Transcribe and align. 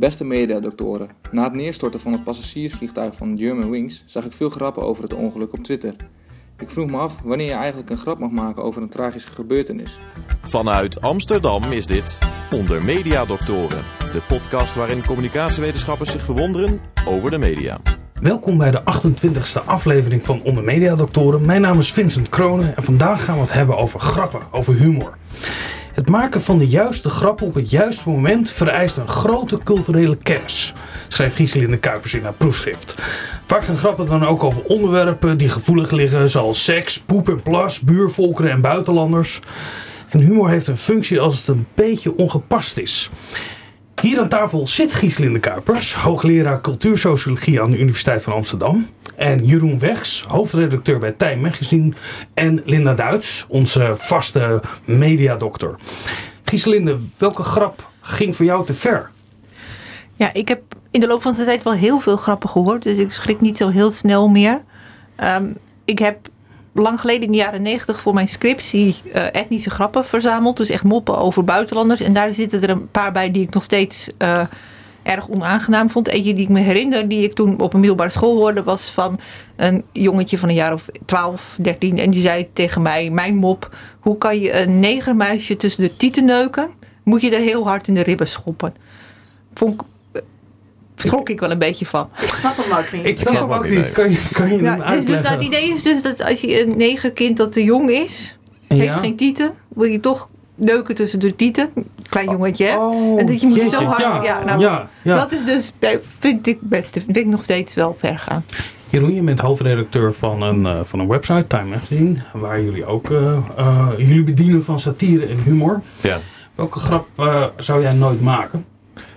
Beste 0.00 0.24
mediadoktoren, 0.24 1.10
na 1.30 1.44
het 1.44 1.52
neerstorten 1.52 2.00
van 2.00 2.12
het 2.12 2.24
passagiersvliegtuig 2.24 3.14
van 3.14 3.38
Germanwings 3.38 4.02
zag 4.06 4.24
ik 4.24 4.32
veel 4.32 4.48
grappen 4.48 4.82
over 4.82 5.02
het 5.02 5.14
ongeluk 5.14 5.52
op 5.52 5.64
Twitter. 5.64 5.94
Ik 6.58 6.70
vroeg 6.70 6.90
me 6.90 6.96
af 6.96 7.20
wanneer 7.24 7.46
je 7.46 7.52
eigenlijk 7.52 7.90
een 7.90 7.98
grap 7.98 8.18
mag 8.18 8.30
maken 8.30 8.62
over 8.62 8.82
een 8.82 8.88
tragische 8.88 9.28
gebeurtenis. 9.28 9.98
Vanuit 10.42 11.00
Amsterdam 11.00 11.72
is 11.72 11.86
dit 11.86 12.18
Onder 12.50 12.84
Mediadoktoren, 12.84 13.84
de 13.98 14.22
podcast 14.28 14.74
waarin 14.74 15.04
communicatiewetenschappers 15.04 16.10
zich 16.10 16.24
verwonderen 16.24 16.80
over 17.06 17.30
de 17.30 17.38
media. 17.38 17.80
Welkom 18.20 18.58
bij 18.58 18.70
de 18.70 18.80
28e 18.80 19.64
aflevering 19.64 20.24
van 20.24 20.42
Onder 20.42 20.64
Mediadoktoren. 20.64 21.46
Mijn 21.46 21.60
naam 21.60 21.78
is 21.78 21.92
Vincent 21.92 22.28
Kronen 22.28 22.76
en 22.76 22.82
vandaag 22.82 23.24
gaan 23.24 23.34
we 23.34 23.40
het 23.40 23.52
hebben 23.52 23.76
over 23.76 24.00
grappen, 24.00 24.40
over 24.50 24.74
humor. 24.74 25.16
Het 26.00 26.08
maken 26.08 26.42
van 26.42 26.58
de 26.58 26.66
juiste 26.66 27.08
grap 27.08 27.42
op 27.42 27.54
het 27.54 27.70
juiste 27.70 28.08
moment 28.08 28.50
vereist 28.50 28.96
een 28.96 29.08
grote 29.08 29.58
culturele 29.58 30.16
kennis, 30.16 30.72
schrijft 31.08 31.36
Gieselinde 31.36 31.78
Kuipers 31.78 32.14
in 32.14 32.22
haar 32.22 32.32
proefschrift. 32.32 32.94
Vaak 33.46 33.64
gaan 33.64 33.76
grappen 33.76 34.06
dan 34.06 34.26
ook 34.26 34.44
over 34.44 34.62
onderwerpen 34.62 35.38
die 35.38 35.48
gevoelig 35.48 35.90
liggen, 35.90 36.28
zoals 36.28 36.64
seks, 36.64 37.00
poep 37.00 37.28
en 37.28 37.42
plas, 37.42 37.80
buurvolkeren 37.80 38.50
en 38.50 38.60
buitenlanders. 38.60 39.40
En 40.08 40.20
humor 40.20 40.48
heeft 40.48 40.66
een 40.66 40.76
functie 40.76 41.20
als 41.20 41.38
het 41.38 41.48
een 41.48 41.66
beetje 41.74 42.16
ongepast 42.16 42.76
is. 42.78 43.10
Hier 44.00 44.20
aan 44.20 44.28
tafel 44.28 44.66
zit 44.66 44.94
Gieselinde 44.94 45.38
Kuipers, 45.38 45.94
hoogleraar 45.94 46.60
cultuursociologie 46.60 47.62
aan 47.62 47.70
de 47.70 47.78
Universiteit 47.78 48.22
van 48.22 48.32
Amsterdam. 48.32 48.86
En 49.16 49.44
Jeroen 49.44 49.78
Wegs, 49.78 50.24
hoofdredacteur 50.28 50.98
bij 50.98 51.12
Time 51.12 51.36
Magazine. 51.36 51.92
En 52.34 52.62
Linda 52.64 52.94
Duits, 52.94 53.44
onze 53.48 53.92
vaste 53.94 54.62
mediadokter. 54.84 55.74
Gieselinde, 56.44 56.98
welke 57.16 57.42
grap 57.42 57.90
ging 58.00 58.36
voor 58.36 58.44
jou 58.44 58.66
te 58.66 58.74
ver? 58.74 59.10
Ja, 60.14 60.32
ik 60.32 60.48
heb 60.48 60.62
in 60.90 61.00
de 61.00 61.06
loop 61.06 61.22
van 61.22 61.34
de 61.34 61.44
tijd 61.44 61.62
wel 61.62 61.72
heel 61.72 62.00
veel 62.00 62.16
grappen 62.16 62.48
gehoord. 62.48 62.82
Dus 62.82 62.98
ik 62.98 63.10
schrik 63.12 63.40
niet 63.40 63.56
zo 63.56 63.68
heel 63.68 63.90
snel 63.90 64.28
meer. 64.28 64.62
Um, 65.24 65.56
ik 65.84 65.98
heb 65.98 66.28
lang 66.72 67.00
geleden 67.00 67.22
in 67.22 67.30
de 67.30 67.36
jaren 67.36 67.62
negentig 67.62 68.00
voor 68.00 68.14
mijn 68.14 68.28
scriptie 68.28 69.00
uh, 69.14 69.34
etnische 69.34 69.70
grappen 69.70 70.04
verzameld. 70.04 70.56
Dus 70.56 70.68
echt 70.68 70.84
moppen 70.84 71.18
over 71.18 71.44
buitenlanders. 71.44 72.00
En 72.00 72.12
daar 72.12 72.34
zitten 72.34 72.62
er 72.62 72.70
een 72.70 72.90
paar 72.90 73.12
bij 73.12 73.30
die 73.30 73.42
ik 73.42 73.54
nog 73.54 73.62
steeds 73.62 74.08
uh, 74.18 74.40
erg 75.02 75.28
onaangenaam 75.28 75.90
vond. 75.90 76.08
Eentje 76.08 76.34
die 76.34 76.42
ik 76.42 76.48
me 76.48 76.60
herinner, 76.60 77.08
die 77.08 77.22
ik 77.22 77.34
toen 77.34 77.60
op 77.60 77.72
een 77.72 77.80
middelbare 77.80 78.10
school 78.10 78.36
hoorde, 78.36 78.62
was 78.62 78.90
van 78.90 79.20
een 79.56 79.84
jongetje 79.92 80.38
van 80.38 80.48
een 80.48 80.54
jaar 80.54 80.72
of 80.72 80.88
12, 81.04 81.56
13. 81.60 81.98
En 81.98 82.10
die 82.10 82.22
zei 82.22 82.48
tegen 82.52 82.82
mij, 82.82 83.10
mijn 83.10 83.36
mop, 83.36 83.76
hoe 84.00 84.18
kan 84.18 84.40
je 84.40 84.60
een 84.60 84.80
negermuisje 84.80 85.56
tussen 85.56 85.82
de 85.82 85.96
tieten 85.96 86.24
neuken? 86.24 86.70
Moet 87.02 87.20
je 87.20 87.34
er 87.34 87.42
heel 87.42 87.66
hard 87.66 87.88
in 87.88 87.94
de 87.94 88.02
ribben 88.02 88.28
schoppen. 88.28 88.74
Vond 89.54 89.74
ik 89.74 89.86
schrok 91.04 91.28
ik 91.28 91.40
wel 91.40 91.50
een 91.50 91.58
beetje 91.58 91.86
van. 91.86 92.08
Ik 92.20 92.28
snap 92.28 92.56
hem 92.56 92.78
ook 92.78 92.92
niet. 92.92 93.06
Ik 93.06 93.20
snap 93.20 93.34
hem 93.34 93.52
ook 93.52 93.68
niet. 93.68 93.92
Kan 93.92 94.10
je, 94.10 94.22
kan 94.32 94.48
je 94.48 94.62
ja, 94.62 94.68
hem 94.70 94.76
dus, 94.76 94.84
uitleggen? 94.84 95.06
dus 95.06 95.22
nou, 95.22 95.34
het 95.34 95.44
idee 95.44 95.72
is 95.72 95.82
dus 95.82 96.02
dat 96.02 96.22
als 96.24 96.40
je 96.40 96.62
een 96.62 96.76
negerkind 96.76 97.36
dat 97.36 97.52
te 97.52 97.64
jong 97.64 97.90
is, 97.90 98.36
heeft 98.68 98.84
Ja. 98.84 98.96
geen 98.96 99.16
tieten, 99.16 99.52
wil 99.68 99.88
je 99.90 100.00
toch 100.00 100.28
neuken 100.54 100.94
tussen 100.94 101.18
de 101.18 101.36
tieten. 101.36 101.70
Klein 102.08 102.30
jongetje, 102.30 102.64
hè? 102.64 102.76
Oh, 102.76 103.20
en 103.20 103.26
dat 103.26 103.40
je 103.40 103.46
moet 103.46 103.70
zo 103.70 103.84
hard... 103.84 104.00
Ja, 104.00 104.22
Ja, 104.22 104.44
nou, 104.44 104.60
ja, 104.60 104.90
ja. 105.02 105.16
Dat 105.16 105.32
is 105.32 105.44
dus, 105.44 105.72
eh, 105.78 105.96
vind 106.18 106.46
ik 106.46 106.58
best, 106.60 106.92
vind 106.92 107.16
ik 107.16 107.26
nog 107.26 107.42
steeds 107.42 107.74
wel 107.74 107.96
ver 107.98 108.18
gaan. 108.18 108.44
Jeroen, 108.90 109.14
je 109.14 109.22
bent 109.22 109.40
hoofdredacteur 109.40 110.12
van 110.12 110.42
een, 110.42 110.66
eh, 110.66 110.80
van 110.82 110.98
een 111.00 111.08
website, 111.08 111.46
Time 111.46 111.64
Magazine, 111.64 112.14
waar 112.32 112.62
jullie 112.62 112.84
ook 112.86 113.10
eh, 113.10 113.36
eh, 113.56 113.88
jullie 113.96 114.24
bedienen 114.24 114.64
van 114.64 114.78
satire 114.78 115.26
en 115.26 115.42
humor. 115.44 115.80
Ja, 116.00 116.18
Welke 116.54 116.78
grap 116.78 117.08
zou 117.56 117.82
jij 117.82 117.92
nooit 117.92 118.20
maken? 118.20 118.64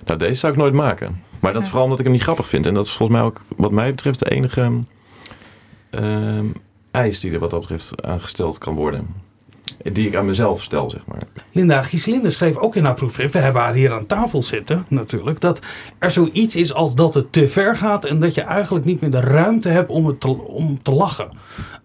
nou 0.05 0.19
deze 0.19 0.33
zou 0.33 0.53
ik 0.53 0.59
nooit 0.59 0.73
maken. 0.73 1.22
Maar 1.43 1.53
dat 1.53 1.61
is 1.61 1.67
vooral 1.67 1.83
omdat 1.83 1.99
ik 1.99 2.05
hem 2.05 2.13
niet 2.13 2.23
grappig 2.23 2.49
vind. 2.49 2.65
En 2.65 2.73
dat 2.73 2.85
is 2.85 2.91
volgens 2.91 3.17
mij 3.17 3.27
ook 3.27 3.41
wat 3.55 3.71
mij 3.71 3.89
betreft 3.89 4.19
de 4.19 4.29
enige 4.29 4.71
ehm, 5.89 6.45
eis 6.91 7.19
die 7.19 7.31
er 7.31 7.39
wat 7.39 7.49
dat 7.49 7.59
betreft 7.59 8.03
aangesteld 8.03 8.57
kan 8.57 8.75
worden. 8.75 9.07
Die 9.77 10.07
ik 10.07 10.15
aan 10.15 10.25
mezelf 10.25 10.63
stel, 10.63 10.89
zeg 10.89 11.05
maar. 11.05 11.17
Linda 11.51 11.81
Gieselinde 11.81 12.29
schreef 12.29 12.57
ook 12.57 12.75
in 12.75 12.85
haar 12.85 12.93
proefschrift, 12.93 13.33
we 13.33 13.39
hebben 13.39 13.61
haar 13.61 13.73
hier 13.73 13.93
aan 13.93 14.05
tafel 14.05 14.41
zitten 14.41 14.85
natuurlijk, 14.87 15.39
dat 15.39 15.61
er 15.99 16.11
zoiets 16.11 16.55
is 16.55 16.73
als 16.73 16.95
dat 16.95 17.13
het 17.13 17.31
te 17.31 17.47
ver 17.47 17.75
gaat 17.75 18.05
en 18.05 18.19
dat 18.19 18.35
je 18.35 18.41
eigenlijk 18.41 18.85
niet 18.85 19.01
meer 19.01 19.11
de 19.11 19.19
ruimte 19.19 19.69
hebt 19.69 19.89
om, 19.89 20.05
het 20.05 20.19
te, 20.19 20.27
om 20.37 20.81
te 20.81 20.91
lachen. 20.91 21.29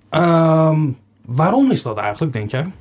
Ehm, 0.09 0.91
waarom 1.25 1.71
is 1.71 1.83
dat 1.83 1.97
eigenlijk, 1.97 2.33
denk 2.33 2.51
jij? 2.51 2.73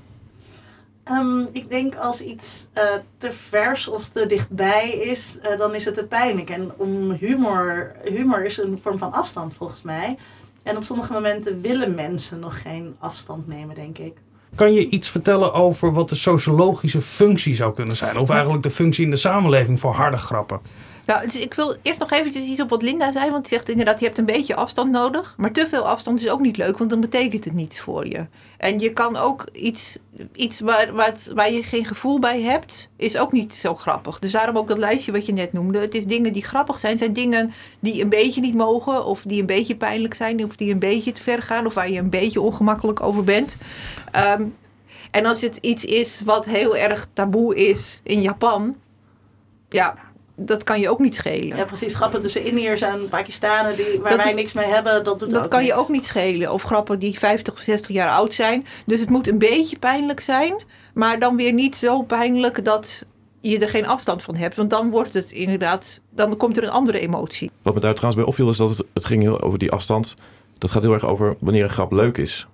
Ehm, 1.07 1.45
ik 1.51 1.69
denk 1.69 1.95
als 1.95 2.21
iets 2.21 2.67
eh, 2.73 2.83
te 3.17 3.31
vers 3.31 3.87
of 3.87 4.07
te 4.09 4.25
dichtbij 4.25 4.89
is, 4.89 5.39
eh, 5.41 5.57
dan 5.57 5.75
is 5.75 5.85
het 5.85 5.93
te 5.93 6.03
pijnlijk. 6.03 6.49
En 6.49 6.71
om 6.77 7.11
humor, 7.11 7.91
humor 8.03 8.45
is 8.45 8.57
een 8.57 8.79
vorm 8.81 8.97
van 8.97 9.13
afstand 9.13 9.53
volgens 9.53 9.81
mij. 9.81 10.17
En 10.63 10.77
op 10.77 10.83
sommige 10.83 11.13
momenten 11.13 11.61
willen 11.61 11.95
mensen 11.95 12.39
nog 12.39 12.61
geen 12.61 12.95
afstand 12.99 13.47
nemen, 13.47 13.75
denk 13.75 13.97
ik. 13.97 14.13
Kan 14.55 14.73
je 14.73 14.89
iets 14.89 15.09
vertellen 15.09 15.53
over 15.53 15.93
wat 15.93 16.09
de 16.09 16.15
sociologische 16.15 17.01
functie 17.01 17.55
zou 17.55 17.73
kunnen 17.73 17.95
zijn? 17.95 18.17
Of 18.17 18.29
eigenlijk 18.29 18.63
de 18.63 18.69
functie 18.69 19.03
in 19.03 19.09
de 19.09 19.15
samenleving 19.15 19.79
voor 19.79 19.93
harde 19.93 20.17
grappen? 20.17 20.59
Nou, 21.07 21.25
dus 21.25 21.35
ik 21.35 21.53
wil 21.53 21.75
eerst 21.81 21.99
nog 21.99 22.11
eventjes 22.11 22.43
iets 22.43 22.61
op 22.61 22.69
wat 22.69 22.81
Linda 22.81 23.11
zei. 23.11 23.31
Want 23.31 23.43
die 23.43 23.53
zegt 23.53 23.69
inderdaad, 23.69 23.99
je 23.99 24.05
hebt 24.05 24.17
een 24.17 24.25
beetje 24.25 24.55
afstand 24.55 24.91
nodig. 24.91 25.33
Maar 25.37 25.51
te 25.51 25.67
veel 25.67 25.87
afstand 25.87 26.19
is 26.19 26.29
ook 26.29 26.39
niet 26.39 26.57
leuk, 26.57 26.77
want 26.77 26.89
dan 26.89 26.99
betekent 26.99 27.45
het 27.45 27.53
niets 27.53 27.79
voor 27.79 28.07
je. 28.07 28.25
En 28.57 28.79
je 28.79 28.93
kan 28.93 29.15
ook 29.15 29.45
iets, 29.51 29.97
iets 30.33 30.59
waar, 30.59 30.93
waar, 30.93 31.15
waar 31.33 31.51
je 31.51 31.63
geen 31.63 31.85
gevoel 31.85 32.19
bij 32.19 32.41
hebt, 32.41 32.89
is 32.95 33.17
ook 33.17 33.31
niet 33.31 33.53
zo 33.53 33.75
grappig. 33.75 34.19
Dus 34.19 34.31
daarom 34.31 34.57
ook 34.57 34.67
dat 34.67 34.77
lijstje 34.77 35.11
wat 35.11 35.25
je 35.25 35.33
net 35.33 35.53
noemde. 35.53 35.79
Het 35.79 35.95
is 35.95 36.05
dingen 36.05 36.33
die 36.33 36.43
grappig 36.43 36.79
zijn, 36.79 36.97
zijn 36.97 37.13
dingen 37.13 37.53
die 37.79 38.01
een 38.01 38.09
beetje 38.09 38.41
niet 38.41 38.55
mogen. 38.55 39.05
Of 39.05 39.21
die 39.21 39.39
een 39.39 39.45
beetje 39.45 39.75
pijnlijk 39.75 40.13
zijn, 40.13 40.43
of 40.43 40.55
die 40.55 40.71
een 40.71 40.79
beetje 40.79 41.11
te 41.11 41.21
ver 41.21 41.41
gaan. 41.41 41.65
Of 41.65 41.73
waar 41.73 41.91
je 41.91 41.99
een 41.99 42.09
beetje 42.09 42.41
ongemakkelijk 42.41 43.01
over 43.01 43.23
bent. 43.23 43.57
Ehm, 44.11 44.43
en 45.11 45.25
als 45.25 45.41
het 45.41 45.55
iets 45.55 45.85
is 45.85 46.21
wat 46.25 46.45
heel 46.45 46.77
erg 46.77 47.07
taboe 47.13 47.55
is 47.55 47.99
in 48.03 48.21
Japan, 48.21 48.75
ja, 49.69 49.95
dat 50.39 50.63
kan 50.63 50.79
je 50.79 50.89
ook 50.89 50.99
niet 50.99 51.15
schelen. 51.15 51.57
Ja, 51.57 51.65
precies. 51.65 51.95
Grappen 51.95 52.21
tussen 52.21 52.43
Indiërs 52.43 52.81
en 52.81 53.09
Pakistanen 53.09 53.75
die, 53.75 53.85
waar 54.01 54.09
Dat 54.09 54.19
wij 54.19 54.29
is- 54.29 54.35
niks 54.35 54.53
mee 54.53 54.65
hebben, 54.65 55.03
dat 55.03 55.19
doet 55.19 55.29
Dat 55.31 55.43
ook 55.43 55.49
kan 55.49 55.65
je 55.65 55.73
ook 55.73 55.89
niet 55.89 56.05
schelen. 56.05 56.51
Of 56.53 56.63
grappen 56.63 56.99
die 56.99 57.19
50 57.19 57.53
of 57.53 57.59
60 57.59 57.91
jaar 57.95 58.09
oud 58.09 58.33
zijn. 58.33 58.65
Dus 58.85 58.99
het 58.99 59.09
moet 59.09 59.27
een 59.27 59.37
beetje 59.37 59.79
pijnlijk 59.79 60.19
zijn. 60.19 60.61
Maar 60.93 61.19
dan 61.19 61.35
weer 61.35 61.53
niet 61.53 61.75
zo 61.75 62.01
pijnlijk 62.01 62.65
dat 62.65 63.03
je 63.39 63.59
er 63.59 63.69
geen 63.69 63.87
afstand 63.87 64.23
van 64.23 64.35
hebt. 64.35 64.55
Want 64.55 64.69
dan 64.69 64.89
wordt 64.89 65.13
het 65.13 65.31
inderdaad. 65.31 65.99
Dan 66.09 66.37
komt 66.37 66.57
er 66.57 66.63
een 66.63 66.69
andere 66.69 66.99
emotie. 66.99 67.51
Wat 67.61 67.73
me 67.73 67.79
daar 67.79 67.93
trouwens 67.93 68.21
bij 68.21 68.29
opviel 68.31 68.49
is 68.49 68.57
dat 68.57 68.69
het, 68.77 68.83
het 68.93 69.05
ging 69.05 69.21
heel 69.21 69.41
over 69.41 69.59
die 69.59 69.71
afstand. 69.71 70.13
Dat 70.57 70.71
gaat 70.71 70.81
heel 70.81 70.93
erg 70.93 71.05
over 71.05 71.35
wanneer 71.39 71.63
een 71.63 71.69
grap 71.69 71.91
leuk 71.91 72.17
is. 72.17 72.47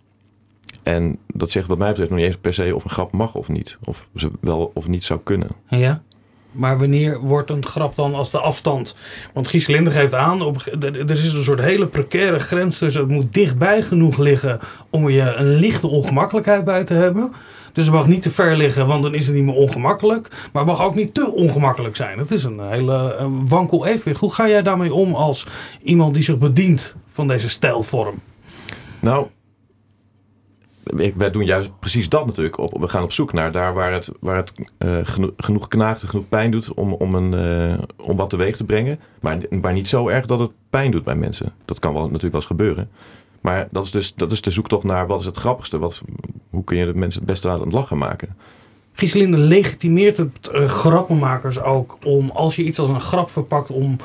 En 0.83 1.17
dat 1.27 1.51
zegt 1.51 1.67
wat 1.67 1.77
mij 1.77 1.87
betreft 1.89 2.09
nog 2.09 2.19
niet 2.19 2.27
eens 2.27 2.37
per 2.37 2.53
se 2.53 2.75
of 2.75 2.83
een 2.83 2.89
grap 2.89 3.11
mag 3.11 3.35
of 3.35 3.49
niet. 3.49 3.77
Of 3.83 4.07
ze 4.15 4.31
wel 4.41 4.71
of 4.73 4.87
niet 4.87 5.03
zou 5.03 5.19
kunnen. 5.23 5.49
Ja. 5.67 6.01
Maar 6.53 6.77
wanneer 6.77 7.19
wordt 7.19 7.49
een 7.49 7.65
grap 7.65 7.95
dan 7.95 8.15
als 8.15 8.31
de 8.31 8.39
afstand? 8.39 8.95
Want 9.33 9.47
Gieselinde 9.47 9.91
geeft 9.91 10.13
aan, 10.13 10.41
op, 10.41 10.57
er 10.79 11.11
is 11.11 11.33
een 11.33 11.43
soort 11.43 11.61
hele 11.61 11.87
precaire 11.87 12.39
grens 12.39 12.77
tussen 12.77 13.01
het 13.01 13.11
moet 13.11 13.33
dichtbij 13.33 13.81
genoeg 13.81 14.17
liggen 14.17 14.59
om 14.89 15.09
je 15.09 15.21
een 15.21 15.55
lichte 15.55 15.87
ongemakkelijkheid 15.87 16.63
bij 16.63 16.83
te 16.83 16.93
hebben. 16.93 17.31
Dus 17.73 17.85
het 17.85 17.93
mag 17.93 18.07
niet 18.07 18.21
te 18.21 18.29
ver 18.29 18.57
liggen, 18.57 18.87
want 18.87 19.03
dan 19.03 19.13
is 19.13 19.25
het 19.25 19.35
niet 19.35 19.43
meer 19.43 19.55
ongemakkelijk. 19.55 20.29
Maar 20.29 20.63
het 20.65 20.71
mag 20.71 20.81
ook 20.81 20.95
niet 20.95 21.13
te 21.13 21.31
ongemakkelijk 21.31 21.95
zijn. 21.95 22.17
Het 22.17 22.31
is 22.31 22.43
een 22.43 22.59
hele 22.69 23.29
wankel 23.47 23.85
evenwicht. 23.85 24.19
Hoe 24.19 24.33
ga 24.33 24.47
jij 24.47 24.61
daarmee 24.61 24.93
om 24.93 25.13
als 25.13 25.47
iemand 25.83 26.13
die 26.13 26.23
zich 26.23 26.37
bedient 26.37 26.95
van 27.07 27.27
deze 27.27 27.49
stijlvorm? 27.49 28.15
Nou, 28.99 29.27
wij 31.15 31.31
doen 31.31 31.45
juist 31.45 31.79
precies 31.79 32.09
dat 32.09 32.25
natuurlijk. 32.25 32.57
Op, 32.57 32.77
we 32.79 32.87
gaan 32.87 33.03
op 33.03 33.11
zoek 33.11 33.33
naar 33.33 33.51
daar 33.51 33.73
waar 33.73 33.93
het, 33.93 34.11
waar 34.19 34.35
het 34.35 34.53
eh, 34.77 34.97
geno- 35.03 35.33
genoeg 35.37 35.67
knaagt 35.67 36.01
en 36.01 36.09
genoeg 36.09 36.29
pijn 36.29 36.51
doet 36.51 36.73
om, 36.73 36.93
om, 36.93 37.15
een, 37.15 37.33
eh, 37.33 37.83
om 38.07 38.15
wat 38.17 38.29
teweeg 38.29 38.55
te 38.55 38.63
brengen. 38.63 38.99
Maar, 39.19 39.37
maar 39.61 39.73
niet 39.73 39.87
zo 39.87 40.07
erg 40.07 40.25
dat 40.25 40.39
het 40.39 40.51
pijn 40.69 40.91
doet 40.91 41.03
bij 41.03 41.15
mensen. 41.15 41.53
Dat 41.65 41.79
kan 41.79 41.93
wel, 41.93 42.01
natuurlijk 42.01 42.31
wel 42.31 42.41
eens 42.41 42.49
gebeuren. 42.49 42.89
Maar 43.41 43.67
dat 43.71 43.83
is 43.85 43.91
dus 43.91 44.13
dat 44.15 44.31
is 44.31 44.41
de 44.41 44.51
zoektocht 44.51 44.83
naar 44.83 45.07
wat 45.07 45.19
is 45.19 45.25
het 45.25 45.37
grappigste. 45.37 45.77
Wat, 45.79 46.01
hoe 46.49 46.63
kun 46.63 46.77
je 46.77 46.85
de 46.85 46.93
mensen 46.93 47.21
het 47.21 47.29
beste 47.29 47.49
aan 47.49 47.61
het 47.61 47.71
lachen 47.73 47.97
maken. 47.97 48.35
Gieselinde 48.93 49.37
legitimeert 49.37 50.17
het 50.17 50.47
eh, 50.51 50.65
grappenmakers 50.65 51.59
ook 51.61 51.97
om, 52.05 52.29
als 52.29 52.55
je 52.55 52.63
iets 52.63 52.79
als 52.79 52.89
een 52.89 53.01
grap 53.01 53.29
verpakt, 53.29 53.71
om 53.71 53.95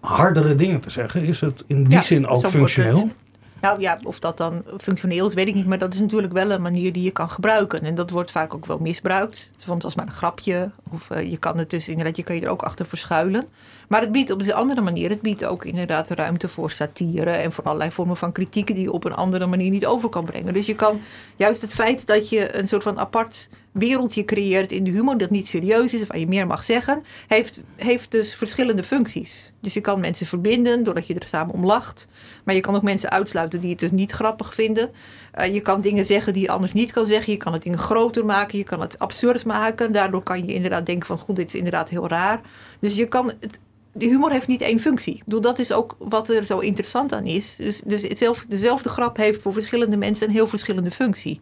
hardere 0.00 0.54
dingen 0.54 0.80
te 0.80 0.90
zeggen. 0.90 1.24
Is 1.24 1.40
het 1.40 1.64
in 1.66 1.82
die 1.84 1.92
Ja, 1.92 2.00
zin 2.02 2.26
ook 2.26 2.46
functioneel? 2.46 2.96
het. 2.96 3.14
Nou 3.60 3.80
ja, 3.80 3.98
of 4.02 4.18
dat 4.18 4.36
dan 4.36 4.64
functioneel 4.80 5.26
is, 5.26 5.34
weet 5.34 5.48
ik 5.48 5.54
niet. 5.54 5.66
Maar 5.66 5.78
dat 5.78 5.94
is 5.94 6.00
natuurlijk 6.00 6.32
wel 6.32 6.50
een 6.50 6.62
manier 6.62 6.92
die 6.92 7.02
je 7.02 7.10
kan 7.10 7.30
gebruiken. 7.30 7.78
En 7.78 7.94
dat 7.94 8.10
wordt 8.10 8.30
vaak 8.30 8.54
ook 8.54 8.66
wel 8.66 8.78
misbruikt. 8.78 9.50
Want 9.52 9.82
het 9.82 9.82
was 9.82 9.94
maar 9.94 10.06
een 10.06 10.12
grapje. 10.12 10.70
Of 10.92 11.10
eh, 11.10 11.30
je 11.30 11.36
kan 11.36 11.58
het 11.58 11.70
dus 11.70 11.88
inderdaad, 11.88 12.16
je 12.16 12.22
kan 12.22 12.34
je 12.34 12.42
er 12.42 12.50
ook 12.50 12.62
achter 12.62 12.86
verschuilen. 12.86 13.46
Maar 13.88 14.00
het 14.00 14.12
biedt 14.12 14.30
op 14.30 14.40
een 14.40 14.52
andere 14.52 14.80
manier, 14.80 15.10
het 15.10 15.20
biedt 15.20 15.44
ook 15.44 15.64
inderdaad 15.64 16.10
ruimte 16.10 16.48
voor 16.48 16.70
satire. 16.70 17.30
En 17.30 17.52
voor 17.52 17.64
allerlei 17.64 17.90
vormen 17.90 18.16
van 18.16 18.32
kritiek 18.32 18.66
die 18.66 18.80
je 18.80 18.92
op 18.92 19.04
een 19.04 19.14
andere 19.14 19.46
manier 19.46 19.70
niet 19.70 19.86
over 19.86 20.08
kan 20.08 20.24
brengen. 20.24 20.52
Dus 20.52 20.66
je 20.66 20.74
kan 20.74 21.00
juist 21.36 21.60
het 21.60 21.72
feit 21.72 22.06
dat 22.06 22.28
je 22.28 22.56
een 22.56 22.68
soort 22.68 22.82
van 22.82 22.98
apart 22.98 23.48
wereldje 23.78 24.24
creëert 24.24 24.72
in 24.72 24.84
de 24.84 24.90
humor 24.90 25.18
dat 25.18 25.30
niet 25.30 25.48
serieus 25.48 25.94
is, 25.94 26.06
waar 26.06 26.18
je 26.18 26.26
meer 26.26 26.46
mag 26.46 26.64
zeggen, 26.64 27.02
heeft, 27.26 27.60
heeft 27.76 28.10
dus 28.10 28.34
verschillende 28.34 28.84
functies. 28.84 29.52
Dus 29.60 29.74
je 29.74 29.80
kan 29.80 30.00
mensen 30.00 30.26
verbinden 30.26 30.84
doordat 30.84 31.06
je 31.06 31.14
er 31.14 31.26
samen 31.26 31.54
om 31.54 31.64
lacht. 31.64 32.06
Maar 32.44 32.54
je 32.54 32.60
kan 32.60 32.74
ook 32.74 32.82
mensen 32.82 33.10
uitsluiten 33.10 33.60
die 33.60 33.70
het 33.70 33.78
dus 33.78 33.90
niet 33.90 34.12
grappig 34.12 34.54
vinden. 34.54 34.90
Uh, 35.38 35.54
je 35.54 35.60
kan 35.60 35.80
dingen 35.80 36.04
zeggen 36.04 36.32
die 36.32 36.42
je 36.42 36.50
anders 36.50 36.72
niet 36.72 36.92
kan 36.92 37.06
zeggen. 37.06 37.32
Je 37.32 37.38
kan 37.38 37.52
het 37.52 37.62
dingen 37.62 37.78
groter 37.78 38.24
maken. 38.24 38.58
Je 38.58 38.64
kan 38.64 38.80
het 38.80 38.98
absurd 38.98 39.44
maken. 39.44 39.92
Daardoor 39.92 40.22
kan 40.22 40.46
je 40.46 40.54
inderdaad 40.54 40.86
denken 40.86 41.06
van, 41.06 41.18
goed, 41.18 41.36
dit 41.36 41.46
is 41.46 41.54
inderdaad 41.54 41.88
heel 41.88 42.08
raar. 42.08 42.40
Dus 42.80 42.96
je 42.96 43.06
kan 43.06 43.32
het 43.40 43.60
de 43.98 44.06
humor 44.06 44.30
heeft 44.30 44.46
niet 44.46 44.60
één 44.60 44.80
functie. 44.80 45.14
Ik 45.14 45.24
bedoel, 45.24 45.40
dat 45.40 45.58
is 45.58 45.72
ook 45.72 45.96
wat 45.98 46.28
er 46.28 46.44
zo 46.44 46.58
interessant 46.58 47.12
aan 47.12 47.24
is. 47.24 47.54
Dus, 47.56 47.80
dus 47.84 48.02
hetzelfde, 48.02 48.48
dezelfde 48.48 48.88
grap 48.88 49.16
heeft 49.16 49.42
voor 49.42 49.52
verschillende 49.52 49.96
mensen 49.96 50.26
een 50.26 50.32
heel 50.32 50.48
verschillende 50.48 50.90
functie. 50.90 51.40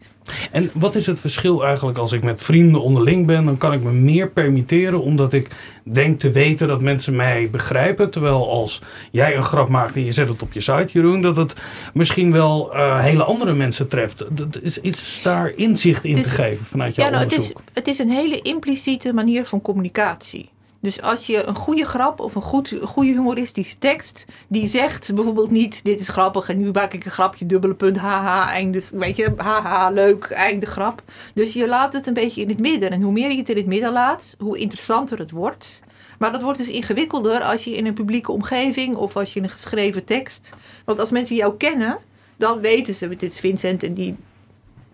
En 0.51 0.69
wat 0.73 0.95
is 0.95 1.05
het 1.05 1.19
verschil 1.19 1.65
eigenlijk 1.65 1.97
als 1.97 2.11
ik 2.11 2.23
met 2.23 2.41
vrienden 2.41 2.81
onderling 2.81 3.25
ben? 3.25 3.45
Dan 3.45 3.57
kan 3.57 3.73
ik 3.73 3.81
me 3.81 3.91
meer 3.91 4.29
permitteren 4.29 5.01
omdat 5.01 5.33
ik 5.33 5.47
denk 5.83 6.19
te 6.19 6.31
weten 6.31 6.67
dat 6.67 6.81
mensen 6.81 7.15
mij 7.15 7.49
begrijpen. 7.51 8.09
Terwijl 8.09 8.49
als 8.49 8.81
jij 9.11 9.35
een 9.35 9.43
grap 9.43 9.69
maakt 9.69 9.95
en 9.95 10.05
je 10.05 10.11
zet 10.11 10.29
het 10.29 10.41
op 10.41 10.53
je 10.53 10.61
site, 10.61 10.91
Jeroen, 10.91 11.21
dat 11.21 11.35
het 11.35 11.53
misschien 11.93 12.31
wel 12.31 12.75
uh, 12.75 12.99
hele 12.99 13.23
andere 13.23 13.53
mensen 13.53 13.87
treft. 13.87 14.25
Dat 14.29 14.61
is, 14.61 14.79
is 14.79 15.19
daar 15.23 15.49
inzicht 15.55 16.03
in 16.03 16.21
te 16.21 16.29
geven 16.29 16.65
vanuit 16.65 16.95
jouw 16.95 17.05
ja, 17.05 17.11
nou, 17.11 17.23
onderzoek? 17.23 17.57
Het 17.57 17.67
is, 17.67 17.73
het 17.73 17.87
is 17.87 17.99
een 17.99 18.09
hele 18.09 18.41
impliciete 18.41 19.13
manier 19.13 19.45
van 19.45 19.61
communicatie. 19.61 20.49
Dus 20.79 21.01
als 21.01 21.27
je 21.27 21.43
een 21.43 21.55
goede 21.55 21.85
grap 21.85 22.19
of 22.19 22.35
een 22.35 22.41
goed, 22.41 22.75
goede 22.83 23.11
humoristische 23.11 23.77
tekst, 23.77 24.25
die 24.47 24.67
zegt 24.67 25.13
bijvoorbeeld 25.13 25.51
niet: 25.51 25.83
Dit 25.83 25.99
is 25.99 26.07
grappig 26.07 26.49
en 26.49 26.57
nu 26.57 26.71
maak 26.71 26.93
ik 26.93 27.05
een 27.05 27.11
grapje, 27.11 27.45
dubbele 27.45 27.75
punt, 27.75 27.97
haha, 27.97 28.49
einde, 28.49 28.81
weet 28.91 29.15
je, 29.15 29.33
haha, 29.37 29.89
leuk, 29.89 30.23
einde 30.25 30.65
grap. 30.65 31.03
Dus 31.33 31.53
je 31.53 31.67
laat 31.67 31.93
het 31.93 32.07
een 32.07 32.13
beetje 32.13 32.41
in 32.41 32.49
het 32.49 32.59
midden. 32.59 32.91
En 32.91 33.01
hoe 33.01 33.11
meer 33.11 33.31
je 33.31 33.37
het 33.37 33.49
in 33.49 33.57
het 33.57 33.65
midden 33.65 33.91
laat, 33.91 34.35
hoe 34.39 34.57
interessanter 34.57 35.19
het 35.19 35.31
wordt. 35.31 35.79
Maar 36.19 36.31
dat 36.31 36.41
wordt 36.41 36.57
dus 36.57 36.67
ingewikkelder 36.67 37.41
als 37.41 37.63
je 37.63 37.75
in 37.75 37.85
een 37.85 37.93
publieke 37.93 38.31
omgeving 38.31 38.95
of 38.95 39.15
als 39.15 39.33
je 39.33 39.41
een 39.41 39.49
geschreven 39.49 40.03
tekst. 40.03 40.49
Want 40.85 40.99
als 40.99 41.11
mensen 41.11 41.35
jou 41.35 41.57
kennen, 41.57 41.97
dan 42.37 42.59
weten 42.59 42.93
ze, 42.93 43.07
dit 43.07 43.21
is 43.21 43.39
Vincent 43.39 43.83
en 43.83 43.93
die 43.93 44.15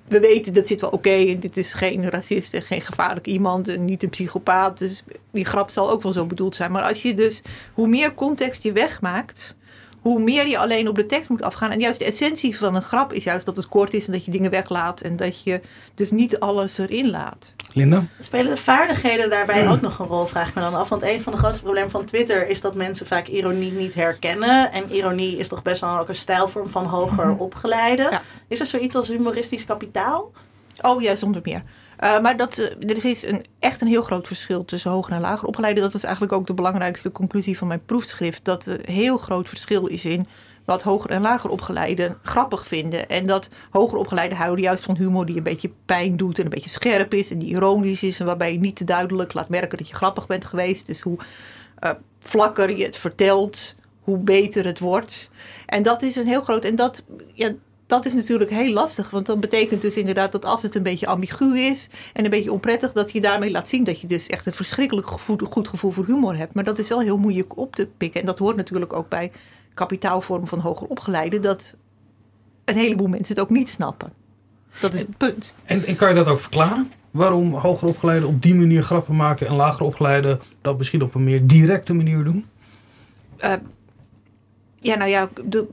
we 0.08 0.20
weten 0.20 0.54
dat 0.54 0.68
zit 0.68 0.82
wel 0.82 0.90
oké 0.90 1.10
en 1.10 1.40
dit 1.40 1.58
is 1.58 1.74
geen 1.74 2.10
racist 2.10 2.54
en 2.54 2.62
geen 2.62 2.82
gevaarlijk 2.82 3.28
iemand 3.28 3.68
en 3.68 3.86
niet 3.86 4.04
een 4.04 4.10
psychopaat. 4.10 4.78
Dus 4.78 5.04
die 5.32 5.46
grap 5.46 5.70
zal 5.70 5.90
ook 5.90 6.04
wel 6.04 6.14
zo 6.14 6.26
bedoeld 6.26 6.56
zijn. 6.56 6.72
Maar 6.72 6.84
als 6.84 7.02
je 7.02 7.14
dus, 7.14 7.42
hoe 7.74 7.88
meer 7.88 8.14
context 8.14 8.64
je 8.64 8.72
wegmaakt, 8.72 9.56
hoe 10.04 10.20
meer 10.20 10.48
je 10.48 10.58
alleen 10.58 10.88
op 10.88 10.96
de 10.96 11.06
tekst 11.06 11.30
moet 11.30 11.42
afgaan. 11.42 11.72
En 11.72 11.80
juist 11.80 12.00
de 12.00 12.06
essentie 12.06 12.58
van 12.58 12.76
een 12.76 12.82
grap 12.82 13.14
is 13.14 13.24
juist 13.24 13.46
dat 13.46 13.56
het 13.56 13.68
kort 13.68 13.94
is 13.94 14.06
en 14.06 14.12
dat 14.12 14.26
je 14.26 14.32
dingen 14.32 14.52
weglaat 14.52 15.02
en 15.02 15.16
dat 15.16 15.44
je 15.44 15.62
dus 15.96 16.12
niet 16.12 16.40
alles 16.40 16.78
erin 16.78 17.10
laat. 17.10 17.54
Linda? 17.74 18.06
Spelen 18.20 18.56
de 18.56 18.62
vaardigheden 18.62 19.30
daarbij 19.30 19.70
ook 19.70 19.82
nog 19.82 20.00
een 20.00 20.06
rol, 20.06 20.26
vraag 20.26 20.48
ik 20.48 20.56
me 20.56 20.62
dan 20.62 20.76
af. 20.76 20.90
Want 20.90 21.04
een 21.04 21.22
van 21.22 21.34
de 21.34 21.40
grootste 21.40 21.62
problemen 21.62 21.92
van 21.92 22.06
Twitter 22.06 22.48
is 22.48 22.62
dat 22.62 22.76
mensen 22.76 23.08
vaak 23.08 23.28
ironie 23.28 23.72
niet 23.72 23.94
herkennen. 23.94 24.72
En 24.72 24.92
ironie 24.92 25.38
is 25.38 25.48
toch 25.48 25.62
best 25.62 25.82
wel 25.82 25.98
ook 25.98 26.10
een 26.10 26.16
stijlvorm 26.16 26.70
van 26.70 26.86
hoger 26.86 27.28
mhm. 27.28 27.42
opgeleide. 27.42 28.20
Is 28.48 28.60
er 28.60 28.68
zoiets 28.68 28.96
als 28.96 29.08
humoristisch 29.08 29.66
kapitaal? 29.66 30.32
Oh 30.82 31.02
ja, 31.02 31.16
zonder 31.16 31.42
meer. 31.44 31.64
Uh, 32.04 32.20
maar 32.20 32.38
dat, 32.38 32.58
uh, 32.58 32.90
er 32.90 33.06
is 33.06 33.26
een, 33.26 33.46
echt 33.60 33.82
een 33.82 33.88
heel 33.88 34.02
groot 34.02 34.28
verschil 34.28 34.66
tussen 34.66 34.92
hoger 34.92 35.14
en 35.14 35.22
lager 35.22 35.48
opgeleide. 35.48 35.82
Dat 35.82 35.94
is 35.94 36.04
eigenlijk 36.04 36.34
ook 36.34 36.48
de 36.48 36.54
belangrijkste 36.54 37.12
conclusie 37.12 37.58
van 37.58 37.68
mijn 37.68 37.86
proefschrift. 37.86 38.46
Dat 38.46 38.66
er 38.66 38.80
een 38.80 38.94
heel 38.94 39.18
groot 39.18 39.50
verschil 39.50 39.86
is 39.86 40.06
in 40.06 40.26
wat 40.66 40.82
hoger 40.82 41.10
en 41.10 41.22
lager 41.22 41.50
opgeleiden 41.50 42.18
grappig 42.22 42.68
vinden. 42.68 43.10
En 43.10 43.28
dat 43.28 43.50
hoger 43.70 43.98
opgeleiden 43.98 44.38
houden 44.38 44.64
juist 44.64 44.84
van 44.84 44.98
humor 44.98 45.26
die 45.26 45.38
een 45.38 45.44
beetje 45.44 45.72
pijn 45.86 46.18
doet 46.18 46.38
en 46.38 46.44
een 46.44 46.50
beetje 46.50 46.70
scherp 46.70 47.14
is 47.14 47.32
en 47.32 47.40
die 47.40 47.50
ironisch 47.50 48.04
is. 48.04 48.20
En 48.20 48.26
waarbij 48.26 48.54
je 48.54 48.60
niet 48.60 48.76
te 48.76 48.84
duidelijk 48.84 49.34
laat 49.34 49.50
merken 49.50 49.78
dat 49.78 49.88
je 49.88 49.96
grappig 49.96 50.28
bent 50.28 50.46
geweest. 50.46 50.88
Dus 50.88 51.02
hoe 51.02 51.18
uh, 51.84 51.92
vlakker 52.20 52.78
je 52.78 52.84
het 52.84 52.98
vertelt, 52.98 53.76
hoe 54.02 54.18
beter 54.18 54.66
het 54.66 54.80
wordt. 54.80 55.30
En 55.66 55.84
dat 55.84 56.02
is 56.02 56.16
een 56.16 56.28
heel 56.28 56.42
groot. 56.42 56.66
En 56.66 56.76
dat, 56.76 57.04
ja, 57.34 57.54
dat 57.94 58.06
is 58.06 58.14
natuurlijk 58.14 58.50
heel 58.50 58.74
lastig. 58.74 59.10
Want 59.10 59.26
dat 59.26 59.40
betekent 59.40 59.82
dus 59.82 59.96
inderdaad 59.96 60.32
dat 60.32 60.46
als 60.46 60.62
het 60.62 60.76
een 60.76 60.84
beetje 60.84 61.08
ambigu 61.08 61.60
is 61.60 61.88
en 62.14 62.24
een 62.24 62.30
beetje 62.30 62.52
onprettig, 62.52 62.92
dat 62.92 63.12
je 63.12 63.22
daarmee 63.22 63.52
laat 63.52 63.70
zien 63.70 63.84
dat 63.84 64.02
je 64.02 64.08
dus 64.08 64.28
echt 64.28 64.46
een 64.46 64.54
verschrikkelijk 64.54 65.08
goed 65.50 65.68
gevoel 65.68 65.92
voor 65.92 66.06
humor 66.06 66.38
hebt. 66.38 66.54
Maar 66.54 66.64
dat 66.64 66.80
is 66.80 66.90
wel 66.90 67.02
heel 67.02 67.18
moeilijk 67.18 67.58
op 67.58 67.76
te 67.76 67.88
pikken. 67.98 68.20
En 68.20 68.26
dat 68.26 68.40
hoort 68.40 68.56
natuurlijk 68.56 68.94
ook 68.94 69.10
bij 69.10 69.32
kapitaalvorm 69.74 70.48
van 70.48 70.60
hoger 70.60 70.88
opgeleide, 70.88 71.40
dat 71.40 71.76
een 72.66 72.78
heleboel 72.78 73.08
mensen 73.08 73.36
het 73.36 73.44
ook 73.44 73.50
niet 73.50 73.70
snappen. 73.70 74.12
Dat 74.80 74.94
is 74.94 75.02
het 75.02 75.18
punt. 75.18 75.56
En, 75.66 75.86
en 75.86 75.96
kan 75.96 76.10
je 76.10 76.16
dat 76.16 76.28
ook 76.28 76.40
verklaren? 76.40 76.92
Waarom 77.12 77.54
hoger 77.54 77.88
opgeleiden 77.88 78.30
op 78.30 78.42
die 78.42 78.56
manier 78.56 78.84
grappen 78.84 79.16
maken 79.16 79.48
en 79.48 79.54
lager 79.54 79.86
opgeleiden 79.86 80.40
dat 80.62 80.78
misschien 80.78 81.02
op 81.02 81.16
een 81.16 81.24
meer 81.24 81.48
directe 81.48 81.94
manier 81.94 82.24
doen? 82.24 82.46
Uh, 83.40 83.54
ja, 84.76 84.96
nou 84.98 85.10
ja, 85.10 85.30
de, 85.46 85.68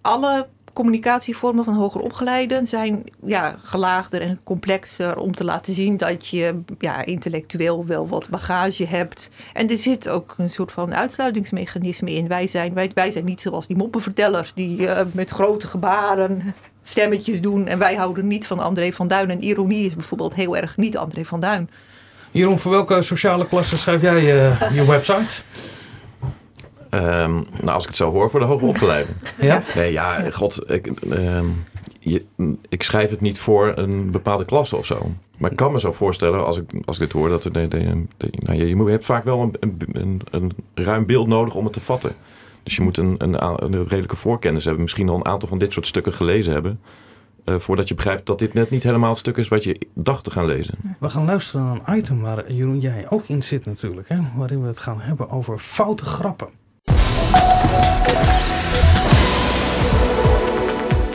alle 0.00 0.46
communicatievormen 0.72 1.64
van 1.64 1.74
hoger 1.74 2.00
opgeleiden 2.00 2.66
zijn 2.66 3.04
ja, 3.24 3.56
gelaagder 3.62 4.20
en 4.20 4.40
complexer 4.44 5.16
om 5.16 5.34
te 5.34 5.44
laten 5.44 5.74
zien 5.74 5.96
dat 5.96 6.26
je 6.26 6.60
ja, 6.78 7.04
intellectueel 7.04 7.86
wel 7.86 8.08
wat 8.08 8.28
bagage 8.28 8.86
hebt. 8.86 9.28
En 9.52 9.70
er 9.70 9.78
zit 9.78 10.08
ook 10.08 10.34
een 10.38 10.50
soort 10.50 10.72
van 10.72 10.94
uitsluitingsmechanisme 10.94 12.12
in. 12.12 12.28
Wij 12.28 12.46
zijn, 12.46 12.74
wij, 12.74 12.90
wij 12.94 13.10
zijn 13.10 13.24
niet 13.24 13.40
zoals 13.40 13.66
die 13.66 13.76
moppenvertellers 13.76 14.54
die 14.54 14.78
uh, 14.78 15.00
met 15.12 15.30
grote 15.30 15.66
gebaren 15.66 16.54
stemmetjes 16.82 17.40
doen. 17.40 17.66
En 17.66 17.78
wij 17.78 17.94
houden 17.94 18.26
niet 18.26 18.46
van 18.46 18.58
André 18.58 18.92
van 18.92 19.08
Duin. 19.08 19.30
En 19.30 19.44
ironie 19.44 19.86
is 19.86 19.94
bijvoorbeeld 19.94 20.34
heel 20.34 20.56
erg 20.56 20.76
niet 20.76 20.96
André 20.96 21.24
van 21.24 21.40
Duin. 21.40 21.70
Jeroen, 22.30 22.58
voor 22.58 22.72
welke 22.72 23.02
sociale 23.02 23.48
klasse 23.48 23.76
schrijf 23.76 24.02
jij 24.02 24.22
uh, 24.22 24.74
je 24.74 24.86
website? 24.86 25.42
Um, 26.94 27.46
nou, 27.60 27.70
als 27.70 27.82
ik 27.82 27.88
het 27.88 27.96
zo 27.96 28.10
hoor, 28.10 28.30
voor 28.30 28.40
de 28.40 28.46
hoger 28.46 28.68
opgeleide. 28.68 29.10
ja? 29.40 29.62
Nee, 29.74 29.92
ja, 29.92 30.30
god. 30.30 30.70
Ik, 30.70 30.92
um, 31.10 31.64
je, 31.98 32.24
ik 32.68 32.82
schrijf 32.82 33.10
het 33.10 33.20
niet 33.20 33.38
voor 33.38 33.72
een 33.76 34.10
bepaalde 34.10 34.44
klasse 34.44 34.76
of 34.76 34.86
zo. 34.86 35.10
Maar 35.38 35.50
ik 35.50 35.56
kan 35.56 35.72
me 35.72 35.80
zo 35.80 35.92
voorstellen, 35.92 36.46
als 36.46 36.58
ik, 36.58 36.70
als 36.84 36.96
ik 36.96 37.02
dit 37.02 37.12
hoor, 37.12 37.28
dat 37.28 37.44
er, 37.44 37.52
de, 37.52 37.68
de, 37.68 38.06
de, 38.16 38.28
nou, 38.32 38.58
je, 38.58 38.68
je 38.68 38.90
hebt 38.90 39.04
vaak 39.04 39.24
wel 39.24 39.40
een, 39.40 39.78
een, 39.92 40.20
een, 40.30 40.52
ruim 40.74 41.06
beeld 41.06 41.26
nodig 41.26 41.54
om 41.54 41.64
het 41.64 41.72
te 41.72 41.80
vatten. 41.80 42.12
Dus 42.62 42.76
je 42.76 42.82
moet 42.82 42.96
een, 42.96 43.14
een, 43.18 43.64
een 43.64 43.88
redelijke 43.88 44.16
voorkennis 44.16 44.64
hebben. 44.64 44.82
Misschien 44.82 45.08
al 45.08 45.16
een 45.16 45.26
aantal 45.26 45.48
van 45.48 45.58
dit 45.58 45.72
soort 45.72 45.86
stukken 45.86 46.12
gelezen 46.12 46.52
hebben. 46.52 46.80
Uh, 47.44 47.54
voordat 47.58 47.88
je 47.88 47.94
begrijpt 47.94 48.26
dat 48.26 48.38
dit 48.38 48.54
net 48.54 48.70
niet 48.70 48.82
helemaal 48.82 49.10
het 49.10 49.18
stuk 49.18 49.36
is 49.36 49.48
wat 49.48 49.64
je 49.64 49.78
dacht 49.94 50.24
te 50.24 50.30
gaan 50.30 50.44
lezen. 50.44 50.74
We 50.98 51.08
gaan 51.08 51.24
luisteren 51.24 51.66
naar 51.66 51.80
een 51.84 51.98
item 51.98 52.20
waar 52.20 52.52
Jeroen 52.52 52.80
jij 52.80 53.06
ook 53.08 53.24
in 53.26 53.42
zit 53.42 53.64
natuurlijk. 53.64 54.08
Hè? 54.08 54.16
Waarin 54.36 54.60
we 54.60 54.66
het 54.66 54.78
gaan 54.78 55.00
hebben 55.00 55.30
over 55.30 55.58
foute 55.58 56.04
grappen. 56.04 56.48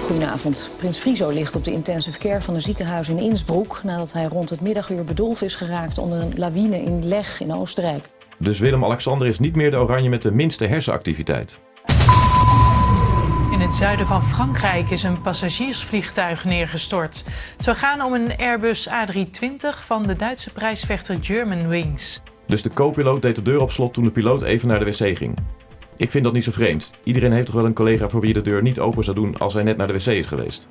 Goedenavond. 0.01 0.71
Prins 0.77 0.97
Friso 0.97 1.29
ligt 1.29 1.55
op 1.55 1.63
de 1.63 1.71
intensive 1.71 2.19
care 2.19 2.41
van 2.41 2.53
een 2.53 2.62
ziekenhuis 2.62 3.09
in 3.09 3.19
Innsbruck... 3.19 3.79
nadat 3.83 4.13
hij 4.13 4.25
rond 4.25 4.50
het 4.50 4.62
middaguur 4.62 5.03
bedolven 5.03 5.45
is 5.45 5.55
geraakt 5.55 5.97
onder 5.97 6.21
een 6.21 6.33
lawine 6.36 6.81
in 6.81 7.05
Leg 7.07 7.41
in 7.41 7.53
Oostenrijk. 7.53 8.09
Dus 8.38 8.59
Willem-Alexander 8.59 9.27
is 9.27 9.39
niet 9.39 9.55
meer 9.55 9.71
de 9.71 9.77
oranje 9.77 10.09
met 10.09 10.21
de 10.21 10.31
minste 10.31 10.65
hersenactiviteit. 10.65 11.59
In 13.51 13.59
het 13.59 13.75
zuiden 13.75 14.05
van 14.05 14.24
Frankrijk 14.24 14.89
is 14.89 15.03
een 15.03 15.21
passagiersvliegtuig 15.21 16.45
neergestort. 16.45 17.24
Het 17.55 17.63
zou 17.63 17.77
gaan 17.77 18.01
om 18.01 18.13
een 18.13 18.38
Airbus 18.38 18.89
A320 18.89 19.79
van 19.86 20.07
de 20.07 20.15
Duitse 20.15 20.51
prijsvechter 20.51 21.17
Germanwings. 21.21 22.21
Dus 22.47 22.62
de 22.62 22.69
co-piloot 22.74 23.21
deed 23.21 23.36
de 23.36 23.41
deur 23.41 23.59
op 23.59 23.71
slot 23.71 23.93
toen 23.93 24.03
de 24.03 24.12
piloot 24.12 24.41
even 24.41 24.67
naar 24.67 24.79
de 24.79 24.86
wc 24.86 25.17
ging. 25.17 25.38
Ik 25.98 26.12
vind 26.12 26.24
dat 26.24 26.34
niet 26.34 26.44
zo 26.44 26.51
vreemd. 26.51 26.92
Iedereen 27.04 27.32
heeft 27.32 27.46
toch 27.46 27.56
wel 27.56 27.66
een 27.66 27.74
collega 27.74 28.10
voor 28.10 28.22
wie 28.22 28.34
de 28.34 28.42
deur 28.42 28.62
niet 28.62 28.80
open 28.80 29.04
zou 29.04 29.16
doen 29.16 29.38
als 29.38 29.54
hij 29.54 29.63
net 29.63 29.77
naar 29.77 29.88
de 29.88 29.94
wc 29.94 30.06
is 30.06 30.25
geweest. 30.27 30.68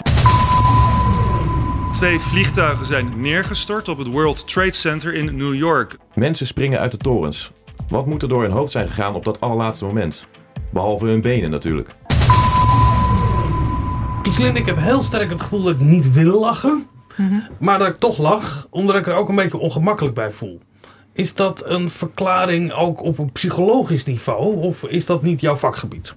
Twee 1.93 2.19
vliegtuigen 2.19 2.87
zijn 2.87 3.21
neergestort 3.21 3.89
op 3.89 3.99
het 3.99 4.07
World 4.07 4.49
Trade 4.49 4.73
Center 4.73 5.15
in 5.15 5.37
New 5.37 5.55
York. 5.55 5.97
Mensen 6.15 6.47
springen 6.47 6.79
uit 6.79 6.91
de 6.91 6.97
torens. 6.97 7.53
Wat 7.89 8.07
moet 8.07 8.23
er 8.23 8.29
door 8.29 8.43
hun 8.43 8.51
hoofd 8.51 8.73
zijn 8.73 8.89
gegaan 8.89 9.15
op 9.15 9.25
dat 9.25 9.41
allerlaatste 9.41 9.85
moment? 9.85 10.27
Behalve 10.73 11.07
hun 11.07 11.21
benen 11.21 11.51
natuurlijk. 11.51 11.95
Islin, 14.23 14.57
ik 14.57 14.67
heb 14.67 14.77
heel 14.77 15.03
sterk 15.03 15.31
het 15.31 15.41
gevoel 15.41 15.63
dat 15.63 15.75
ik 15.75 15.81
niet 15.81 16.13
wil 16.13 16.41
lachen. 16.41 16.87
Mhm. 17.17 17.35
Maar 17.59 17.79
dat 17.79 17.89
ik 17.89 17.97
toch 17.97 18.19
lach, 18.19 18.67
omdat 18.71 18.97
ik 18.97 19.07
er 19.07 19.15
ook 19.15 19.29
een 19.29 19.35
beetje 19.35 19.59
ongemakkelijk 19.59 20.15
bij 20.15 20.31
voel. 20.31 20.61
Is 21.17 21.35
dat 21.35 21.65
een 21.67 21.89
verklaring 21.89 22.73
ook 22.73 23.03
op 23.03 23.19
een 23.19 23.33
psychologisch 23.33 24.05
niveau 24.05 24.57
of 24.63 24.85
is 24.85 25.07
dat 25.07 25.23
niet 25.23 25.41
jouw 25.41 25.55
vakgebied? 25.55 26.15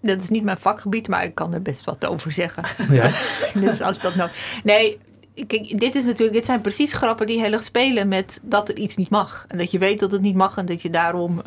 Dat 0.00 0.22
is 0.22 0.28
niet 0.28 0.44
mijn 0.44 0.58
vakgebied, 0.58 1.08
maar 1.08 1.24
ik 1.24 1.34
kan 1.34 1.54
er 1.54 1.62
best 1.62 1.84
wat 1.84 2.06
over 2.06 2.32
zeggen. 2.32 2.64
Ja. 2.90 3.10
dus 3.64 3.80
als 3.80 4.00
dat 4.00 4.14
nou. 4.14 4.30
Nee, 4.64 4.98
kijk, 5.46 5.80
dit 5.80 5.94
is 5.94 6.04
natuurlijk, 6.04 6.36
dit 6.36 6.44
zijn 6.44 6.60
precies 6.60 6.92
grappen 6.92 7.26
die 7.26 7.40
heel 7.40 7.52
erg 7.52 7.62
spelen 7.62 8.08
met 8.08 8.40
dat 8.42 8.68
er 8.68 8.76
iets 8.76 8.96
niet 8.96 9.10
mag. 9.10 9.44
En 9.48 9.58
dat 9.58 9.70
je 9.70 9.78
weet 9.78 9.98
dat 10.00 10.12
het 10.12 10.20
niet 10.20 10.36
mag 10.36 10.56
en 10.56 10.66
dat 10.66 10.82
je 10.82 10.90
daarom 10.90 11.40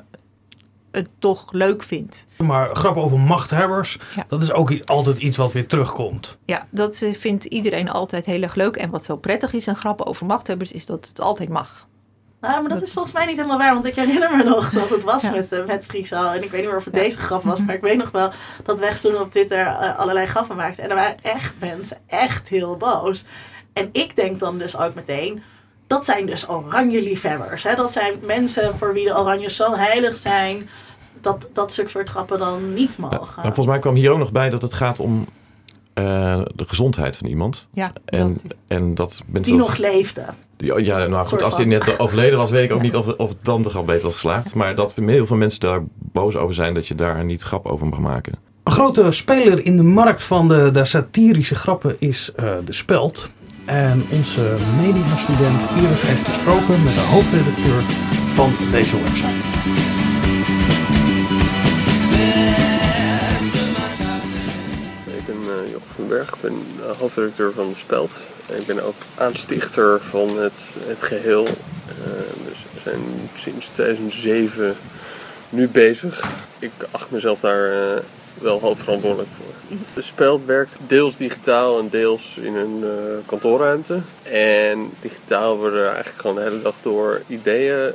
het 0.92 1.10
toch 1.20 1.52
leuk 1.52 1.84
vindt. 1.84 2.26
Maar 2.38 2.76
grappen 2.76 3.04
over 3.04 3.20
machthebbers, 3.20 3.98
Ja. 4.16 4.26
dat 4.28 4.42
is 4.42 4.52
ook 4.52 4.80
altijd 4.86 5.20
iets 5.20 5.38
wat 5.38 5.52
weer 5.54 5.68
terugkomt. 5.68 6.38
Ja, 6.46 6.68
dat 6.70 7.02
eh, 7.02 7.14
vindt 7.14 7.46
iedereen 7.46 7.90
altijd 7.90 8.26
heel 8.26 8.42
erg 8.42 8.56
leuk. 8.56 8.76
En 8.76 8.90
wat 8.90 9.06
zo 9.06 9.18
prettig 9.18 9.54
is 9.54 9.68
aan 9.68 9.76
grappen 9.76 10.06
over 10.06 10.26
machthebbers, 10.26 10.72
is 10.72 10.86
dat 10.86 11.08
het 11.08 11.22
altijd 11.22 11.50
mag. 11.50 11.88
Nou, 12.42 12.62
maar 12.62 12.72
dat 12.72 12.82
is 12.82 12.94
volgens 12.94 13.14
mij 13.14 13.26
niet 13.26 13.36
helemaal 13.36 13.58
waar. 13.58 13.74
Want 13.74 13.86
ik 13.86 13.96
herinner 13.96 14.36
me 14.38 14.44
nog 14.44 14.70
dat 14.70 14.90
het 14.90 15.04
was 15.04 15.22
Ja. 15.22 15.32
met, 15.32 15.52
uh, 15.54 15.66
met 15.66 15.86
Friesal. 15.86 16.30
En 16.32 16.44
ik 16.44 16.52
weet 16.52 16.60
niet 16.60 16.70
meer 16.70 16.78
of 16.80 16.86
het 16.86 16.94
deze 16.94 17.20
grap 17.22 17.44
was. 17.44 17.62
Maar 17.62 17.76
ik 17.76 17.82
weet 17.82 17.98
nog 17.98 18.12
wel 18.12 18.32
dat 18.64 18.80
Wegs 18.80 19.02
toen 19.02 19.20
op 19.20 19.32
Twitter 19.32 19.66
eh, 19.68 19.98
allerlei 20.00 20.26
grappen 20.28 20.56
maakte. 20.56 20.82
En 20.82 20.90
er 20.90 20.96
waren 20.96 21.18
echt 21.22 21.54
mensen 21.60 21.98
echt 22.08 22.48
heel 22.48 22.78
boos. 22.78 23.26
En 23.74 23.90
ik 23.92 24.16
denk 24.16 24.40
dan 24.40 24.58
dus 24.58 24.78
ook 24.78 24.94
meteen... 24.94 25.44
Dat 25.88 26.06
zijn 26.06 26.26
dus 26.26 26.50
oranje 26.50 27.02
liefhebbers. 27.02 27.64
Hè? 27.64 27.76
Dat 27.76 27.92
zijn 27.92 28.16
mensen 28.26 28.78
voor 28.78 28.94
wie 28.94 29.06
de 29.06 29.18
oranjes 29.18 29.56
zo 29.56 29.76
heilig 29.76 30.18
zijn... 30.18 30.70
Dat, 31.22 31.50
dat 31.54 31.74
soort 31.74 32.10
grappen 32.10 32.40
dan 32.40 32.74
niet 32.74 32.98
mogen. 32.98 33.18
Nou, 33.18 33.44
volgens 33.44 33.66
mij 33.68 33.80
kwam 33.80 33.96
hier 33.96 34.12
ook 34.12 34.18
nog 34.18 34.32
bij 34.32 34.50
dat 34.50 34.62
het 34.62 34.74
gaat 34.74 35.00
om 35.00 35.28
eh, 36.04 36.42
de 36.56 36.64
gezondheid 36.68 37.18
van 37.18 37.28
iemand. 37.28 37.68
Ja, 37.74 37.94
En, 38.06 38.38
dat- 38.44 38.58
en 38.68 38.96
dat 38.96 39.22
mensen 39.26 39.52
die 39.54 39.62
nog 39.62 39.78
leefde. 39.78 40.22
Ja, 40.58 40.78
ja, 40.78 40.98
nou 41.06 41.26
goed, 41.26 41.44
als 41.44 41.54
van. 41.54 41.68
net 41.68 42.00
overleden 42.00 42.38
was, 42.38 42.50
weet 42.50 42.70
ik 42.70 42.76
ook 42.76 42.82
niet 42.82 42.96
of, 42.96 43.08
of 43.18 43.30
het 43.30 43.38
dan 43.42 43.64
toch 43.64 43.76
al 43.76 43.84
beter 43.84 44.04
was 44.04 44.14
geslaagd. 44.14 44.56
Maar 44.56 44.76
dat 44.76 44.94
heel 44.96 45.26
veel 45.26 45.36
mensen 45.38 45.60
daar 45.60 45.82
boos 45.98 46.36
over 46.36 46.54
zijn 46.56 46.74
dat 46.74 46.88
je 46.88 46.96
daar 46.96 47.24
niet 47.26 47.42
grap 47.42 47.66
over 47.66 47.88
mag 47.88 48.00
maken. 48.00 48.34
Een 48.64 48.72
grote 48.72 49.12
speler 49.12 49.66
in 49.66 49.78
de 49.78 49.84
markt 49.84 50.24
van 50.24 50.48
de, 50.48 50.70
de 50.72 50.86
satirische 50.86 51.56
grappen 51.56 51.96
is 52.00 52.32
eh, 52.36 52.52
de 52.66 52.74
Speld. 52.74 53.30
En 53.66 54.06
onze 54.12 54.58
mediastudent 54.82 55.68
Iris 55.78 56.02
heeft 56.02 56.26
gesproken 56.28 56.84
met 56.84 56.94
de 56.96 57.02
hoofdredacteur 57.02 57.82
van 58.34 58.52
deze 58.72 59.02
website. 59.04 59.99
Ik 66.18 66.42
ben 66.42 66.66
eh, 66.82 66.98
hoofdredacteur 66.98 67.52
van 67.52 67.70
De 67.70 67.78
Speld. 67.78 68.12
Ik 68.48 68.66
ben 68.66 68.84
ook 68.84 68.96
aanstichter 69.16 70.02
van 70.02 70.38
het, 70.38 70.64
het 70.88 71.04
geheel. 71.04 71.46
Eh, 71.46 71.54
dus 72.48 72.58
we 72.74 72.80
zijn 72.84 73.30
sinds 73.34 73.68
2007 73.68 74.76
nu 75.50 75.68
bezig. 75.68 76.30
Ik 76.60 76.72
acht 76.92 77.12
mezelf 77.12 77.40
daar 77.40 77.72
eh, 77.72 78.02
wel 78.42 78.60
hoofdverantwoordelijk 78.60 79.30
voor. 79.38 79.78
De 79.94 80.02
Speld 80.02 80.46
werkt 80.46 80.78
deels 80.88 81.18
digitaal 81.18 81.80
en 81.80 81.90
deels 81.90 82.38
in 82.42 82.56
een 82.56 82.84
kantoorruimte. 83.26 84.00
En 84.24 84.92
digitaal 85.02 85.58
worden 85.58 85.80
er 85.80 85.86
eigenlijk 85.86 86.22
gewoon 86.22 86.36
de 86.36 86.42
hele 86.42 86.62
dag 86.62 86.76
door 86.82 87.22
ideeën 87.28 87.94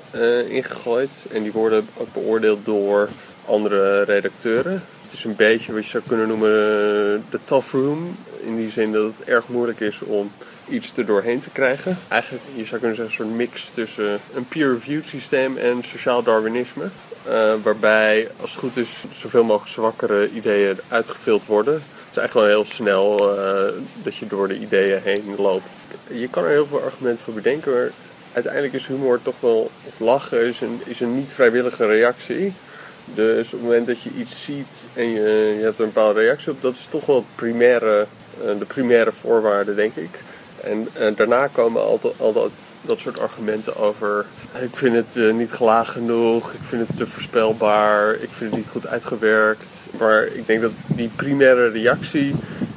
ingegooid. 0.48 1.14
En 1.32 1.42
die 1.42 1.52
worden 1.52 1.88
ook 1.96 2.12
beoordeeld 2.12 2.64
door 2.64 3.08
andere 3.44 4.02
redacteuren. 4.02 4.82
Is 5.14 5.24
een 5.24 5.36
beetje 5.36 5.72
wat 5.72 5.84
je 5.84 5.90
zou 5.90 6.02
kunnen 6.06 6.28
noemen 6.28 6.50
eh, 6.50 7.20
de 7.30 7.38
tough 7.44 7.72
room. 7.72 8.16
In 8.40 8.56
die 8.56 8.70
zin 8.70 8.92
dat 8.92 9.02
het 9.02 9.28
erg 9.28 9.48
moeilijk 9.48 9.80
is 9.80 10.00
om 10.00 10.32
iets 10.68 10.96
er 10.96 11.06
doorheen 11.06 11.40
te 11.40 11.50
krijgen. 11.50 11.98
Eigenlijk, 12.08 12.44
je 12.54 12.64
zou 12.64 12.80
kunnen 12.80 12.96
zeggen, 12.96 13.24
een 13.24 13.26
soort 13.26 13.38
mix 13.38 13.70
tussen 13.70 14.20
een 14.34 14.48
peer-reviewed 14.48 15.06
systeem 15.06 15.56
en 15.56 15.82
sociaal 15.84 16.22
Darwinisme. 16.22 16.84
Eh, 17.22 17.54
waarbij, 17.62 18.28
als 18.40 18.50
het 18.50 18.58
goed 18.58 18.76
is, 18.76 19.04
zoveel 19.12 19.44
mogelijk 19.44 19.70
zwakkere 19.70 20.30
ideeën 20.30 20.78
uitgevuld 20.88 21.46
worden. 21.46 21.74
Het 21.74 22.10
is 22.10 22.16
eigenlijk 22.16 22.46
wel 22.48 22.56
heel 22.56 22.72
snel 22.72 23.38
eh, 23.38 23.72
dat 24.02 24.16
je 24.16 24.26
door 24.26 24.48
de 24.48 24.58
ideeën 24.58 25.00
heen 25.02 25.34
loopt. 25.36 25.76
Je 26.10 26.28
kan 26.28 26.44
er 26.44 26.50
heel 26.50 26.66
veel 26.66 26.82
argumenten 26.82 27.24
voor 27.24 27.34
bedenken, 27.34 27.72
maar 27.72 27.90
uiteindelijk 28.32 28.74
is 28.74 28.86
humor 28.86 29.22
toch 29.22 29.40
wel, 29.40 29.70
of 29.84 29.98
lachen 29.98 30.46
is 30.46 30.60
een, 30.60 30.80
is 30.84 31.00
een 31.00 31.14
niet 31.14 31.32
vrijwillige 31.32 31.86
reactie. 31.86 32.52
Dus 33.04 33.46
op 33.46 33.52
het 33.52 33.62
moment 33.62 33.86
dat 33.86 34.02
je 34.02 34.10
iets 34.18 34.44
ziet 34.44 34.86
en 34.92 35.08
je, 35.08 35.54
je 35.58 35.62
hebt 35.62 35.78
er 35.78 35.84
een 35.84 35.92
bepaalde 35.92 36.20
reactie 36.20 36.52
op, 36.52 36.62
dat 36.62 36.74
is 36.74 36.86
toch 36.86 37.06
wel 37.06 37.24
primaire, 37.34 38.06
eh, 38.44 38.58
de 38.58 38.64
primaire 38.64 39.12
voorwaarde, 39.12 39.74
denk 39.74 39.96
ik. 39.96 40.20
En 40.60 40.88
daarna 41.16 41.46
komen 41.46 41.82
al, 41.82 42.14
al 42.16 42.50
dat, 42.82 42.98
soort 42.98 43.20
argumenten 43.20 43.76
over. 43.76 44.24
Ik 44.60 44.76
vind 44.76 44.94
het 44.94 45.16
eh, 45.16 45.32
niet 45.32 45.52
gelaagd 45.52 45.90
genoeg, 45.90 46.52
ik 46.52 46.62
vind 46.62 46.88
het 46.88 46.96
te 46.96 47.06
voorspelbaar, 47.06 48.14
ik 48.14 48.28
vind 48.32 48.50
het 48.50 48.60
niet 48.60 48.68
goed 48.68 48.86
uitgewerkt. 48.86 49.86
Maar 49.98 50.24
ik 50.24 50.46
denk 50.46 50.60
dat 50.60 50.72
die 50.86 51.10
primaire 51.16 51.68
reactie 51.68 52.34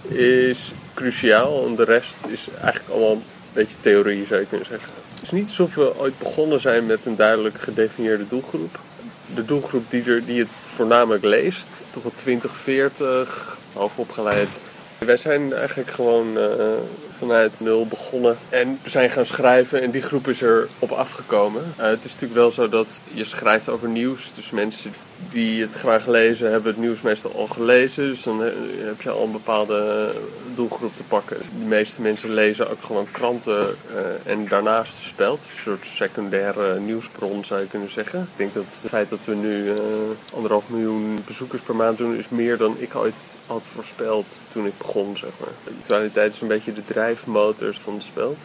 is 0.08 0.74
cruciaal 0.94 1.66
en 1.66 1.76
de 1.76 1.84
rest 1.84 2.26
is 2.30 2.48
eigenlijk 2.62 2.90
allemaal 2.92 3.12
een 3.12 3.24
beetje 3.54 3.78
theorie, 3.82 4.26
zou 4.26 4.40
je 4.40 4.46
kunnen 4.46 4.68
zeggen. 4.68 4.90
Het 5.14 5.24
is 5.24 5.32
niet 5.32 5.48
alsof 5.48 5.76
we 5.76 5.98
ooit 5.98 6.18
begonnen 6.18 6.60
zijn 6.60 6.86
met 6.86 7.06
een 7.06 7.16
duidelijk 7.16 7.60
gedefinieerde 7.60 8.28
doelgroep 8.28 8.80
de 9.36 9.46
doelgroep 9.46 9.84
die, 9.90 10.04
er, 10.04 10.26
die 10.26 10.40
het 10.40 10.50
voornamelijk 10.62 11.24
leest, 11.24 11.84
toch 11.92 12.04
wel 12.04 12.12
20, 12.16 12.56
40, 12.56 13.58
hoogopgeleid. 13.74 14.60
Wij 14.98 15.18
zijn 15.18 15.54
eigenlijk 15.54 15.90
gewoon 15.90 16.38
eh, 16.38 16.46
vanuit 17.18 17.60
nul 17.60 17.88
begonnen 17.88 18.38
en 18.50 18.80
zijn 18.86 19.10
gaan 19.10 19.26
schrijven 19.26 19.82
en 19.82 19.92
die 19.92 20.02
groep 20.02 20.28
is 20.28 20.42
er 20.42 20.68
op 20.80 20.92
afgekomen. 20.92 21.64
Eh, 21.76 21.86
het 21.86 22.06
is 22.06 22.12
natuurlijk 22.12 22.40
wel 22.40 22.52
zo 22.52 22.70
dat 22.70 23.00
je 23.14 23.24
schrijft 23.24 23.70
over 23.70 23.90
nieuws, 23.90 24.34
dus 24.34 24.50
mensen 24.50 24.94
die 25.30 25.62
het 25.62 25.76
graag 25.76 26.08
lezen 26.08 26.52
hebben 26.52 26.72
het 26.72 26.82
nieuws 26.82 27.02
meestal 27.02 27.36
al 27.36 27.48
gelezen, 27.48 28.04
dus 28.04 28.24
dan 28.24 28.44
eh, 28.44 28.52
heb 28.78 29.02
je 29.02 29.10
al 29.10 29.24
een 29.24 29.32
bepaalde 29.32 30.12
doelgroep 30.56 30.96
te 30.96 31.04
pakken. 31.04 31.38
De 31.38 31.66
meeste 31.66 32.02
mensen 32.02 32.34
lezen 32.34 32.70
ook 32.70 32.82
gewoon 32.82 33.08
kranten 33.12 33.76
eh, 33.96 34.32
en 34.32 34.48
daarnaast 34.48 34.96
speld, 34.96 35.40
een 35.40 35.62
soort 35.62 35.86
secundaire 35.86 36.80
nieuwsbron 36.80 37.46
zou 37.46 37.60
je 37.60 37.68
kunnen 37.68 37.92
zeggen. 37.92 38.20
Ik 38.20 38.38
denk 38.38 38.54
dat 38.54 38.64
het 38.64 38.90
feit 38.90 39.10
dat 39.10 39.20
we 39.26 39.36
nu 39.36 39.72
eh, 39.72 39.78
anderhalf 40.34 40.70
miljoen 40.70 41.24
bezoekers 41.26 41.62
per 41.62 41.76
maand 41.76 41.98
doen, 41.98 42.18
is 42.18 42.30
meer 42.30 42.58
dan 42.58 42.76
ik 42.80 42.96
ooit 42.96 43.36
had 43.46 43.64
voorspeld 43.74 44.42
toen 44.52 44.66
ik 44.66 44.78
begon, 44.78 45.18
zeg 45.18 45.30
maar. 45.40 45.50
De 45.64 45.72
actualiteit 45.82 46.34
is 46.34 46.42
een 46.42 46.48
beetje 46.48 46.74
de 46.74 46.86
drijfmotor 46.86 47.78
van 47.84 47.96
de 47.96 48.02
speld. 48.02 48.38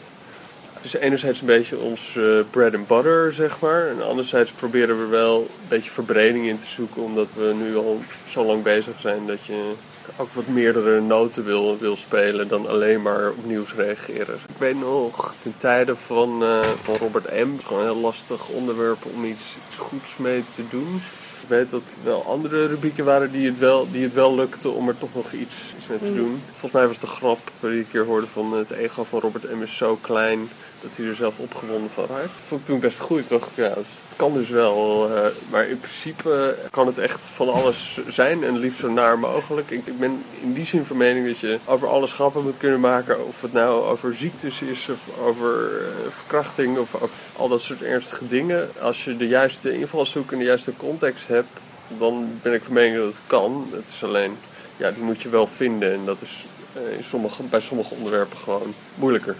Het 0.82 0.94
is 0.94 1.00
enerzijds 1.00 1.40
een 1.40 1.46
beetje 1.46 1.78
ons 1.78 2.16
eh, 2.16 2.24
bread 2.50 2.74
and 2.74 2.86
butter, 2.86 3.32
zeg 3.32 3.60
maar. 3.60 3.86
En 3.86 4.02
anderzijds 4.02 4.52
proberen 4.52 4.98
we 4.98 5.06
wel 5.06 5.40
een 5.40 5.68
beetje 5.68 5.90
verbreding 5.90 6.46
in 6.46 6.58
te 6.58 6.66
zoeken, 6.66 7.02
omdat 7.02 7.28
we 7.34 7.54
nu 7.62 7.76
al 7.76 8.00
zo 8.28 8.44
lang 8.44 8.62
bezig 8.62 8.94
zijn 9.00 9.26
dat 9.26 9.44
je 9.44 9.72
ook 10.16 10.32
wat 10.32 10.46
meerdere 10.46 11.00
noten 11.00 11.44
wil, 11.44 11.78
wil 11.78 11.96
spelen 11.96 12.48
dan 12.48 12.68
alleen 12.68 13.02
maar 13.02 13.30
op 13.30 13.44
nieuws 13.44 13.74
reageren. 13.74 14.34
Ik 14.34 14.58
weet 14.58 14.80
nog, 14.80 15.34
ten 15.42 15.54
tijde 15.58 15.96
van, 15.96 16.42
eh, 16.42 16.60
van 16.82 16.96
Robert 16.96 17.30
M. 17.30 17.58
Gewoon 17.64 17.82
een 17.82 17.92
heel 17.92 18.00
lastig 18.00 18.48
onderwerp 18.48 19.04
om 19.14 19.24
iets, 19.24 19.56
iets 19.68 19.78
goeds 19.78 20.16
mee 20.16 20.44
te 20.50 20.62
doen. 20.68 21.02
Ik 21.42 21.48
weet 21.48 21.70
dat 21.70 21.82
er 21.82 22.04
wel 22.04 22.24
andere 22.26 22.66
rubrieken 22.66 23.04
waren 23.04 23.32
die 23.32 23.46
het 23.46 23.58
wel, 23.58 23.90
die 23.90 24.02
het 24.02 24.14
wel 24.14 24.34
lukte 24.34 24.68
om 24.70 24.88
er 24.88 24.98
toch 24.98 25.14
nog 25.14 25.32
iets, 25.32 25.56
iets 25.76 25.86
mee 25.86 25.98
te 25.98 26.14
doen. 26.14 26.42
Volgens 26.50 26.72
mij 26.72 26.86
was 26.86 26.98
de 26.98 27.06
grap 27.06 27.38
die 27.60 27.80
ik 27.80 27.86
keer 27.90 28.04
hoorde 28.04 28.26
van 28.26 28.52
het 28.52 28.70
ego 28.70 29.04
van 29.04 29.20
Robert 29.20 29.56
M. 29.56 29.62
is 29.62 29.76
zo 29.76 29.98
klein 30.00 30.48
dat 30.80 30.90
hij 30.94 31.06
er 31.06 31.14
zelf 31.14 31.38
opgewonden 31.38 31.90
van 31.94 32.06
raakt. 32.06 32.22
Dat 32.22 32.44
vond 32.44 32.60
ik 32.60 32.66
toen 32.66 32.80
best 32.80 32.98
goed. 32.98 33.26
Toch? 33.26 33.50
Ja, 33.54 33.74
kan 34.22 34.34
dus 34.34 34.48
wel. 34.48 35.08
eh, 35.16 35.26
maar 35.50 35.68
in 35.68 35.78
principe 35.78 36.56
kan 36.70 36.86
het 36.86 36.98
echt 36.98 37.20
van 37.34 37.52
alles 37.52 38.00
zijn 38.08 38.44
en 38.44 38.58
liefst 38.58 38.78
zo 38.78 38.88
naar 38.90 39.18
mogelijk. 39.18 39.70
Ik, 39.70 39.86
ik 39.86 39.98
ben 39.98 40.24
in 40.40 40.52
die 40.52 40.64
zin 40.64 40.84
van 40.84 40.96
mening 40.96 41.26
dat 41.26 41.38
je 41.38 41.58
over 41.64 41.88
alles 41.88 42.12
grappen 42.12 42.42
moet 42.42 42.56
kunnen 42.56 42.80
maken. 42.80 43.26
Of 43.26 43.42
het 43.42 43.52
nou 43.52 43.84
over 43.84 44.16
ziektes 44.16 44.60
is 44.60 44.88
of 44.88 45.18
over 45.26 45.80
eh, 45.80 46.10
verkrachting 46.10 46.78
of 46.78 46.94
over 46.94 47.16
al 47.36 47.48
dat 47.48 47.60
soort 47.60 47.82
ernstige 47.82 48.28
dingen. 48.28 48.68
Als 48.80 49.04
je 49.04 49.16
de 49.16 49.26
juiste 49.26 49.78
invalshoek 49.78 50.32
en 50.32 50.38
de 50.38 50.44
juiste 50.44 50.72
context 50.76 51.28
hebt, 51.28 51.50
dan 51.98 52.28
ben 52.42 52.52
ik 52.52 52.62
van 52.62 52.72
mening 52.72 52.96
dat 52.96 53.06
het 53.06 53.22
kan. 53.26 53.68
Het 53.70 53.88
is 53.94 54.04
alleen, 54.04 54.36
ja, 54.76 54.90
die 54.90 55.02
moet 55.02 55.22
je 55.22 55.28
wel 55.28 55.46
vinden. 55.46 55.92
En 55.92 56.04
dat 56.04 56.16
is 56.20 56.46
eh, 56.72 56.96
in 56.96 57.04
sommige, 57.04 57.42
bij 57.42 57.60
sommige 57.60 57.94
onderwerpen 57.94 58.38
gewoon 58.38 58.74
moeilijker. 58.94 59.36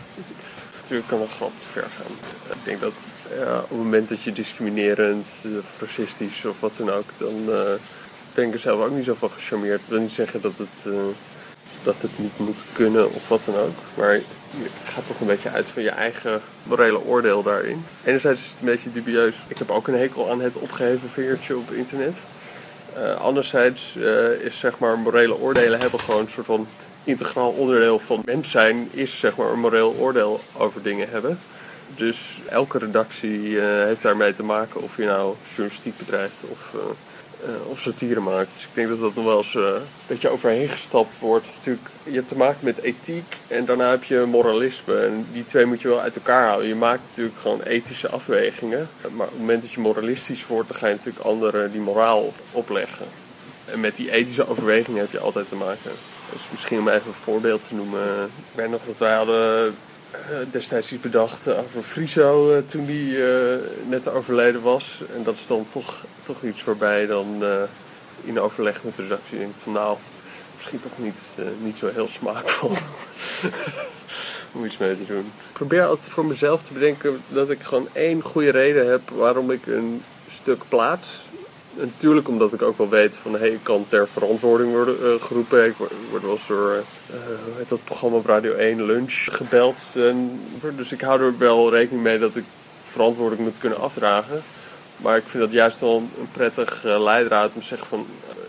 Natuurlijk 0.93 1.21
kan 1.21 1.29
een 1.29 1.37
grap 1.37 1.61
te 1.61 1.67
ver 1.67 1.91
gaan. 1.97 2.13
Ik 2.53 2.65
denk 2.65 2.81
dat 2.81 2.93
op 3.63 3.69
het 3.69 3.79
moment 3.79 4.09
dat 4.09 4.23
je 4.23 4.33
discriminerend, 4.33 5.45
eh, 5.45 5.51
racistisch 5.81 6.45
of 6.45 6.61
wat 6.61 6.77
dan 6.77 6.91
ook, 6.91 7.05
dan 7.17 7.35
eh, 7.49 7.73
ben 8.35 8.47
ik 8.47 8.53
er 8.53 8.59
zelf 8.59 8.85
ook 8.85 8.91
niet 8.91 9.05
zo 9.05 9.15
van 9.15 9.31
gecharmeerd. 9.31 9.81
Ik 9.81 9.87
wil 9.89 10.01
niet 10.01 10.13
zeggen 10.13 10.41
dat 10.41 10.53
het, 10.57 10.93
eh, 10.93 10.93
dat 11.83 11.95
het 12.01 12.11
niet 12.17 12.39
moet 12.39 12.63
kunnen 12.73 13.15
of 13.15 13.29
wat 13.29 13.45
dan 13.45 13.57
ook. 13.57 13.77
Maar 13.95 14.15
je 14.15 14.69
gaat 14.85 15.07
toch 15.07 15.21
een 15.21 15.27
beetje 15.27 15.51
uit 15.51 15.67
van 15.67 15.83
je 15.83 15.91
eigen 15.91 16.41
morele 16.63 17.05
oordeel 17.05 17.43
daarin. 17.43 17.85
Enerzijds 18.05 18.41
is 18.41 18.51
het 18.51 18.61
een 18.61 18.67
beetje 18.67 18.93
dubieus. 18.93 19.37
Ik 19.49 19.59
heb 19.59 19.71
ook 19.71 19.89
een 19.89 19.99
hekel 19.99 20.31
aan 20.31 20.41
het 20.41 20.57
opgeheven 20.57 21.09
vingertje 21.09 21.57
op 21.57 21.71
internet. 21.71 22.21
Anderzijds 23.19 23.97
is 24.41 24.59
zeg 24.59 24.79
maar 24.79 24.99
morele 24.99 25.39
oordelen 25.39 25.81
hebben 25.81 26.01
gewoon 26.01 26.21
een 26.21 26.29
soort 26.29 26.47
van 26.47 26.67
integraal 27.05 27.51
onderdeel 27.51 27.99
van 27.99 28.23
mens 28.25 28.51
zijn 28.51 28.89
is 28.91 29.19
zeg 29.19 29.37
maar 29.37 29.53
een 29.53 29.61
moreel 29.61 29.95
oordeel 29.99 30.41
over 30.57 30.83
dingen 30.83 31.09
hebben. 31.11 31.39
Dus 31.97 32.41
elke 32.49 32.79
redactie 32.79 33.61
eh, 33.61 33.85
heeft 33.85 34.03
daarmee 34.03 34.33
te 34.33 34.43
maken 34.43 34.83
of 34.83 34.97
je 34.97 35.05
nou 35.05 35.35
journalistiek 35.55 35.99
bedrijft 35.99 36.45
of, 36.49 36.75
eh, 36.75 36.81
eh, 37.49 37.71
of 37.71 37.81
satire 37.81 38.21
maakt. 38.21 38.49
Dus 38.53 38.63
ik 38.63 38.69
denk 38.73 38.89
dat 38.89 39.01
dat 39.01 39.15
nog 39.15 39.25
wel 39.25 39.39
eens 39.39 39.55
een 39.55 39.83
beetje 40.07 40.29
overheen 40.29 40.69
gestapt 40.69 41.19
wordt. 41.19 41.47
Natuurlijk, 41.55 41.89
je 42.03 42.15
hebt 42.15 42.29
te 42.29 42.37
maken 42.37 42.59
met 42.61 42.83
ethiek 42.83 43.37
en 43.49 43.65
daarna 43.65 43.91
heb 43.91 44.05
je 44.05 44.25
moralisme. 44.29 44.97
En 44.97 45.27
die 45.33 45.47
twee 45.47 45.67
moet 45.67 45.81
je 45.81 45.89
wel 45.89 46.01
uit 46.01 46.15
elkaar 46.15 46.47
houden. 46.47 46.69
Je 46.69 46.75
maakt 46.75 47.03
natuurlijk 47.09 47.39
gewoon 47.39 47.63
ethische 47.63 48.09
afwegingen. 48.09 48.89
Maar 49.01 49.27
op 49.27 49.33
het 49.33 49.41
moment 49.41 49.63
dat 49.63 49.71
je 49.71 49.81
moralistisch 49.81 50.47
wordt, 50.47 50.69
dan 50.69 50.79
ga 50.79 50.87
je 50.87 50.95
natuurlijk 50.95 51.25
anderen 51.25 51.73
die 51.73 51.81
moraal 51.81 52.33
opleggen. 52.53 53.07
En 53.65 53.81
met 53.81 53.97
die 53.97 54.11
ethische 54.11 54.49
overwegingen 54.49 55.01
heb 55.01 55.13
je 55.13 55.19
altijd 55.19 55.49
te 55.49 55.55
maken. 55.55 55.91
Dus 56.33 56.43
misschien 56.51 56.79
om 56.79 56.89
even 56.89 57.07
een 57.07 57.13
voorbeeld 57.13 57.69
te 57.69 57.75
noemen. 57.75 58.25
Ik 58.25 58.55
weet 58.55 58.71
nog 58.71 58.81
dat 58.87 58.99
wij 58.99 59.15
hadden 59.15 59.75
eh, 60.11 60.19
destijds 60.51 60.93
iets 60.93 61.03
bedacht 61.03 61.49
over 61.49 61.83
Friso 61.83 62.57
uh, 62.57 62.63
toen 62.67 62.87
die 62.87 63.17
uh, 63.17 63.55
net 63.89 64.09
overleden 64.09 64.63
was. 64.63 65.01
En 65.15 65.23
dat 65.23 65.35
is 65.35 65.47
dan 65.47 65.67
toch, 65.73 66.05
toch 66.23 66.43
iets 66.43 66.65
waarbij 66.65 67.07
dan 67.07 67.45
in 68.25 68.41
overleg 68.41 68.85
met 68.85 68.97
de 68.97 69.03
redactie 69.03 69.39
denkt 69.39 69.57
van 69.63 69.73
nou, 69.73 69.97
misschien 70.57 70.81
toch 70.81 70.99
niet, 70.99 71.21
niet 71.63 71.79
zo 71.79 71.91
heel 71.95 72.09
smaakvol 72.09 72.71
om 74.53 74.65
iets 74.65 74.77
mee 74.77 74.97
te 74.97 75.07
doen. 75.07 75.33
Ik 75.49 75.53
probeer 75.53 75.85
altijd 75.85 76.13
voor 76.13 76.25
mezelf 76.27 76.63
te 76.63 76.73
bedenken 76.73 77.23
dat 77.29 77.51
ik 77.51 77.63
gewoon 77.63 77.89
één 77.93 78.23
goede 78.23 78.51
reden 78.51 78.91
heb 78.91 79.11
waarom 79.11 79.51
ik 79.51 79.67
een 79.67 80.03
stuk 80.31 80.63
plaats. 80.69 81.09
Natuurlijk 81.75 82.29
omdat 82.29 82.53
ik 82.53 82.63
ook 82.63 82.79
wel 82.79 82.89
weet 82.89 83.17
van 83.17 83.33
hey, 83.33 83.49
ik 83.49 83.61
kan 83.63 83.85
ter 83.89 84.09
verantwoording 84.09 84.71
worden 84.71 84.97
uh, 85.03 85.23
geroepen. 85.23 85.67
Ik 85.67 85.75
word, 85.77 86.23
wel 86.23 86.31
eens 86.31 86.47
door 86.47 86.85
uh, 87.11 87.69
dat 87.69 87.85
programma 87.85 88.17
op 88.17 88.27
Radio 88.27 88.53
1 88.53 88.87
Lunch 88.87 89.27
gebeld. 89.31 89.79
Dus 90.77 90.93
ik 90.93 91.01
hou 91.01 91.21
er 91.21 91.39
wel 91.39 91.71
rekening 91.71 92.03
mee 92.03 92.19
dat 92.19 92.37
ik 92.37 92.45
verantwoording 92.83 93.41
moet 93.41 93.59
kunnen 93.59 93.81
afdragen. 93.81 94.43
Maar 94.97 95.17
ik 95.17 95.23
vind 95.27 95.43
dat 95.43 95.53
juist 95.53 95.81
wel 95.81 95.97
een 95.97 96.29
prettig 96.33 96.85
uh, 96.85 97.03
leidraad 97.03 97.51
om 97.55 97.61
te 97.61 97.67
zeggen 97.67 97.87
van... 97.87 98.07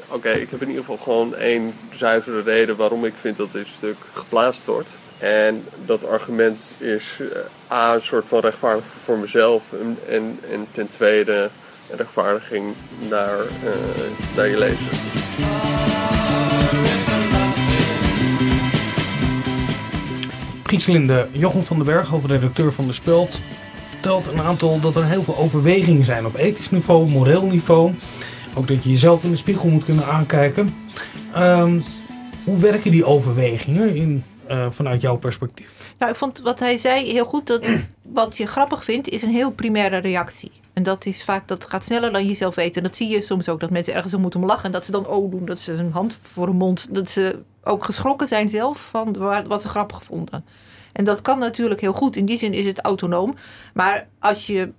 Oké, 0.07 0.29
ik 0.29 0.49
heb 0.49 0.61
in 0.61 0.67
ieder 0.67 0.83
geval 0.83 0.97
gewoon 0.97 1.35
één 1.35 1.73
zuivere 1.93 2.41
reden 2.41 2.75
waarom 2.75 3.05
ik 3.05 3.13
vind 3.15 3.37
dat 3.37 3.51
dit 3.51 3.67
stuk 3.67 3.95
geplaatst 4.13 4.65
wordt. 4.65 4.89
En 5.17 5.65
dat 5.85 6.05
argument 6.05 6.71
is 6.77 7.19
A, 7.71 7.93
een 7.93 8.01
soort 8.01 8.25
van 8.27 8.39
rechtvaardig 8.39 8.83
voor 9.03 9.17
mezelf. 9.17 9.63
En, 10.07 10.39
en 10.51 10.67
ten 10.71 10.89
tweede 10.89 11.49
rechtvaardiging 11.89 12.73
naar, 13.09 13.37
uh, 13.37 14.35
naar 14.35 14.47
je 14.47 14.57
lezer. 14.57 14.87
Gietselinde 20.63 21.27
Jochem 21.31 21.63
van 21.63 21.77
den 21.77 21.85
Berg, 21.85 22.07
hoofdredacteur 22.07 22.73
van 22.73 22.87
De 22.87 22.93
Speld, 22.93 23.39
vertelt 23.89 24.27
een 24.27 24.41
aantal 24.41 24.79
dat 24.79 24.95
er 24.95 25.05
heel 25.05 25.23
veel 25.23 25.37
overwegingen 25.37 26.05
zijn 26.05 26.25
op 26.25 26.35
ethisch 26.35 26.69
niveau, 26.69 27.09
moreel 27.09 27.45
niveau. 27.45 27.93
Ook 28.55 28.67
dat 28.67 28.83
je 28.83 28.89
jezelf 28.89 29.23
in 29.23 29.29
de 29.29 29.35
spiegel 29.35 29.69
moet 29.69 29.85
kunnen 29.85 30.05
aankijken. 30.05 30.75
Um, 31.37 31.83
hoe 32.43 32.57
werken 32.57 32.91
die 32.91 33.05
overwegingen 33.05 33.95
in, 33.95 34.23
uh, 34.49 34.69
vanuit 34.69 35.01
jouw 35.01 35.15
perspectief? 35.17 35.73
Nou, 35.97 36.11
ik 36.11 36.17
vond 36.17 36.39
wat 36.39 36.59
hij 36.59 36.77
zei 36.77 37.11
heel 37.11 37.25
goed. 37.25 37.47
Dat 37.47 37.71
wat 38.01 38.37
je 38.37 38.47
grappig 38.47 38.83
vindt, 38.83 39.09
is 39.09 39.21
een 39.21 39.33
heel 39.33 39.51
primaire 39.51 39.97
reactie. 39.97 40.51
En 40.73 40.83
dat 40.83 41.05
is 41.05 41.23
vaak, 41.23 41.47
dat 41.47 41.65
gaat 41.65 41.83
sneller 41.83 42.11
dan 42.11 42.25
je 42.25 42.35
zelf 42.35 42.55
weet. 42.55 42.77
En 42.77 42.83
dat 42.83 42.95
zie 42.95 43.09
je 43.09 43.21
soms 43.21 43.49
ook, 43.49 43.59
dat 43.59 43.69
mensen 43.69 43.93
ergens 43.93 44.13
om 44.13 44.21
moeten 44.21 44.45
lachen. 44.45 44.65
En 44.65 44.71
dat 44.71 44.85
ze 44.85 44.91
dan 44.91 45.07
oh 45.07 45.31
doen, 45.31 45.45
dat 45.45 45.59
ze 45.59 45.71
hun 45.71 45.91
hand 45.91 46.17
voor 46.21 46.47
hun 46.47 46.55
mond, 46.55 46.93
dat 46.95 47.09
ze 47.09 47.39
ook 47.63 47.83
geschrokken 47.83 48.27
zijn 48.27 48.49
zelf 48.49 48.89
van 48.89 49.17
wat 49.47 49.61
ze 49.61 49.67
grappig 49.67 50.03
vonden. 50.03 50.45
En 50.93 51.03
dat 51.03 51.21
kan 51.21 51.39
natuurlijk 51.39 51.81
heel 51.81 51.93
goed. 51.93 52.15
In 52.15 52.25
die 52.25 52.37
zin 52.37 52.53
is 52.53 52.65
het 52.65 52.81
autonoom. 52.81 53.35
Maar 53.73 54.07
als 54.19 54.47
je 54.47 54.71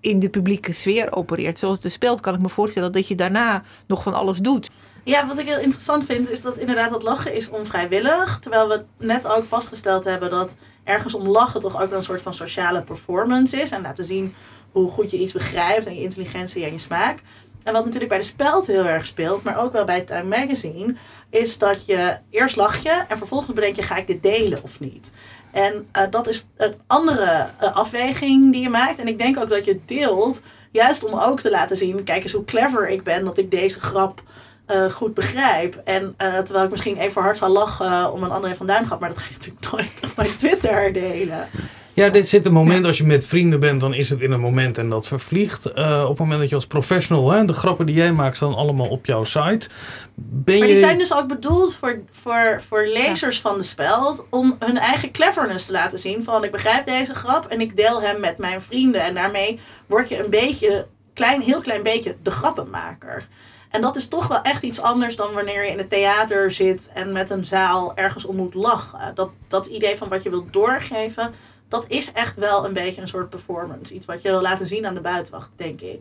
in 0.00 0.18
de 0.18 0.28
publieke 0.28 0.72
sfeer 0.72 1.12
opereert, 1.12 1.58
zoals 1.58 1.80
de 1.80 1.88
speld, 1.88 2.20
kan 2.20 2.34
ik 2.34 2.40
me 2.40 2.48
voorstellen 2.48 2.92
dat 2.92 3.08
je 3.08 3.14
daarna 3.14 3.62
nog 3.86 4.02
van 4.02 4.14
alles 4.14 4.38
doet. 4.38 4.70
Ja, 5.04 5.26
wat 5.26 5.38
ik 5.38 5.46
heel 5.46 5.58
interessant 5.58 6.04
vind, 6.04 6.30
is 6.30 6.42
dat 6.42 6.58
inderdaad 6.58 6.90
dat 6.90 7.02
lachen 7.02 7.34
is 7.34 7.48
onvrijwillig. 7.50 8.38
Terwijl 8.38 8.68
we 8.68 8.84
net 8.98 9.26
ook 9.26 9.44
vastgesteld 9.44 10.04
hebben 10.04 10.30
dat 10.30 10.54
ergens 10.84 11.14
om 11.14 11.28
lachen 11.28 11.60
toch 11.60 11.82
ook 11.82 11.92
een 11.92 12.04
soort 12.04 12.22
van 12.22 12.34
sociale 12.34 12.82
performance 12.82 13.60
is. 13.60 13.70
En 13.70 13.82
laten 13.82 14.04
zien 14.04 14.34
hoe 14.74 14.90
goed 14.90 15.10
je 15.10 15.18
iets 15.18 15.32
begrijpt 15.32 15.86
en 15.86 15.94
je 15.94 16.02
intelligentie 16.02 16.64
en 16.64 16.72
je 16.72 16.78
smaak. 16.78 17.22
En 17.62 17.72
wat 17.72 17.84
natuurlijk 17.84 18.10
bij 18.10 18.20
de 18.20 18.24
speld 18.24 18.66
heel 18.66 18.84
erg 18.84 19.06
speelt, 19.06 19.42
maar 19.42 19.58
ook 19.58 19.72
wel 19.72 19.84
bij 19.84 20.00
Time 20.00 20.36
Magazine, 20.36 20.94
is 21.30 21.58
dat 21.58 21.86
je 21.86 22.18
eerst 22.30 22.56
lach 22.56 22.82
je 22.82 23.04
en 23.08 23.16
vervolgens 23.16 23.54
bedenk 23.54 23.76
je, 23.76 23.82
ga 23.82 23.96
ik 23.96 24.06
dit 24.06 24.22
delen 24.22 24.62
of 24.62 24.80
niet? 24.80 25.12
En 25.52 25.88
uh, 25.96 26.02
dat 26.10 26.28
is 26.28 26.48
een 26.56 26.74
andere 26.86 27.46
uh, 27.62 27.76
afweging 27.76 28.52
die 28.52 28.62
je 28.62 28.68
maakt. 28.68 28.98
En 28.98 29.08
ik 29.08 29.18
denk 29.18 29.38
ook 29.38 29.48
dat 29.48 29.64
je 29.64 29.80
deelt, 29.84 30.40
juist 30.70 31.04
om 31.04 31.18
ook 31.18 31.40
te 31.40 31.50
laten 31.50 31.76
zien, 31.76 32.04
kijk 32.04 32.22
eens 32.22 32.32
hoe 32.32 32.44
clever 32.44 32.88
ik 32.88 33.02
ben 33.02 33.24
dat 33.24 33.38
ik 33.38 33.50
deze 33.50 33.80
grap 33.80 34.22
uh, 34.68 34.90
goed 34.90 35.14
begrijp. 35.14 35.80
En 35.84 36.14
terwijl 36.16 36.64
ik 36.64 36.70
misschien 36.70 36.96
even 36.96 37.22
hard 37.22 37.38
zal 37.38 37.48
lachen 37.48 38.12
om 38.12 38.22
een 38.22 38.30
André 38.30 38.54
van 38.54 38.66
Duin 38.66 38.86
grap, 38.86 39.00
maar 39.00 39.08
dat 39.08 39.18
ga 39.18 39.26
je 39.28 39.34
natuurlijk 39.34 39.72
nooit 39.72 40.10
op 40.10 40.16
mijn 40.16 40.36
Twitter 40.36 40.92
delen. 40.92 41.48
Ja, 41.94 42.08
dit 42.08 42.28
zit 42.28 42.46
een 42.46 42.52
moment 42.52 42.84
als 42.84 42.98
je 42.98 43.06
met 43.06 43.26
vrienden 43.26 43.60
bent, 43.60 43.80
dan 43.80 43.94
is 43.94 44.10
het 44.10 44.20
in 44.20 44.32
een 44.32 44.40
moment 44.40 44.78
en 44.78 44.88
dat 44.88 45.06
vervliegt. 45.06 45.66
Uh, 45.66 46.02
op 46.02 46.08
het 46.08 46.18
moment 46.18 46.40
dat 46.40 46.48
je 46.48 46.54
als 46.54 46.66
professional, 46.66 47.30
hè, 47.30 47.44
de 47.44 47.52
grappen 47.52 47.86
die 47.86 47.94
jij 47.94 48.12
maakt, 48.12 48.36
staan 48.36 48.54
allemaal 48.54 48.88
op 48.88 49.06
jouw 49.06 49.24
site. 49.24 49.68
Ben 50.14 50.58
maar 50.58 50.66
je... 50.68 50.72
die 50.72 50.82
zijn 50.82 50.98
dus 50.98 51.14
ook 51.14 51.28
bedoeld 51.28 51.76
voor, 51.76 52.00
voor, 52.10 52.62
voor 52.68 52.86
lezers 52.86 53.36
ja. 53.36 53.42
van 53.42 53.58
de 53.58 53.64
speld, 53.64 54.24
om 54.30 54.56
hun 54.58 54.78
eigen 54.78 55.10
cleverness 55.10 55.66
te 55.66 55.72
laten 55.72 55.98
zien. 55.98 56.24
Van 56.24 56.44
ik 56.44 56.52
begrijp 56.52 56.86
deze 56.86 57.14
grap 57.14 57.46
en 57.46 57.60
ik 57.60 57.76
deel 57.76 58.02
hem 58.02 58.20
met 58.20 58.38
mijn 58.38 58.62
vrienden. 58.62 59.02
En 59.02 59.14
daarmee 59.14 59.60
word 59.86 60.08
je 60.08 60.24
een 60.24 60.30
beetje, 60.30 60.86
klein, 61.12 61.40
heel 61.40 61.60
klein 61.60 61.82
beetje, 61.82 62.16
de 62.22 62.30
grappenmaker. 62.30 63.26
En 63.70 63.80
dat 63.80 63.96
is 63.96 64.08
toch 64.08 64.26
wel 64.26 64.42
echt 64.42 64.62
iets 64.62 64.80
anders 64.80 65.16
dan 65.16 65.32
wanneer 65.32 65.64
je 65.64 65.70
in 65.70 65.78
het 65.78 65.90
theater 65.90 66.50
zit 66.50 66.90
en 66.94 67.12
met 67.12 67.30
een 67.30 67.44
zaal 67.44 67.96
ergens 67.96 68.24
om 68.24 68.36
moet 68.36 68.54
lachen. 68.54 69.14
Dat, 69.14 69.30
dat 69.48 69.66
idee 69.66 69.96
van 69.96 70.08
wat 70.08 70.22
je 70.22 70.30
wilt 70.30 70.52
doorgeven, 70.52 71.34
dat 71.74 71.84
is 71.88 72.12
echt 72.12 72.36
wel 72.36 72.64
een 72.64 72.72
beetje 72.72 73.00
een 73.00 73.08
soort 73.08 73.30
performance. 73.30 73.94
Iets 73.94 74.06
wat 74.06 74.22
je 74.22 74.30
wil 74.30 74.40
laten 74.40 74.66
zien 74.66 74.86
aan 74.86 74.94
de 74.94 75.00
buitenwacht, 75.00 75.50
denk 75.56 75.80
ik. 75.80 76.00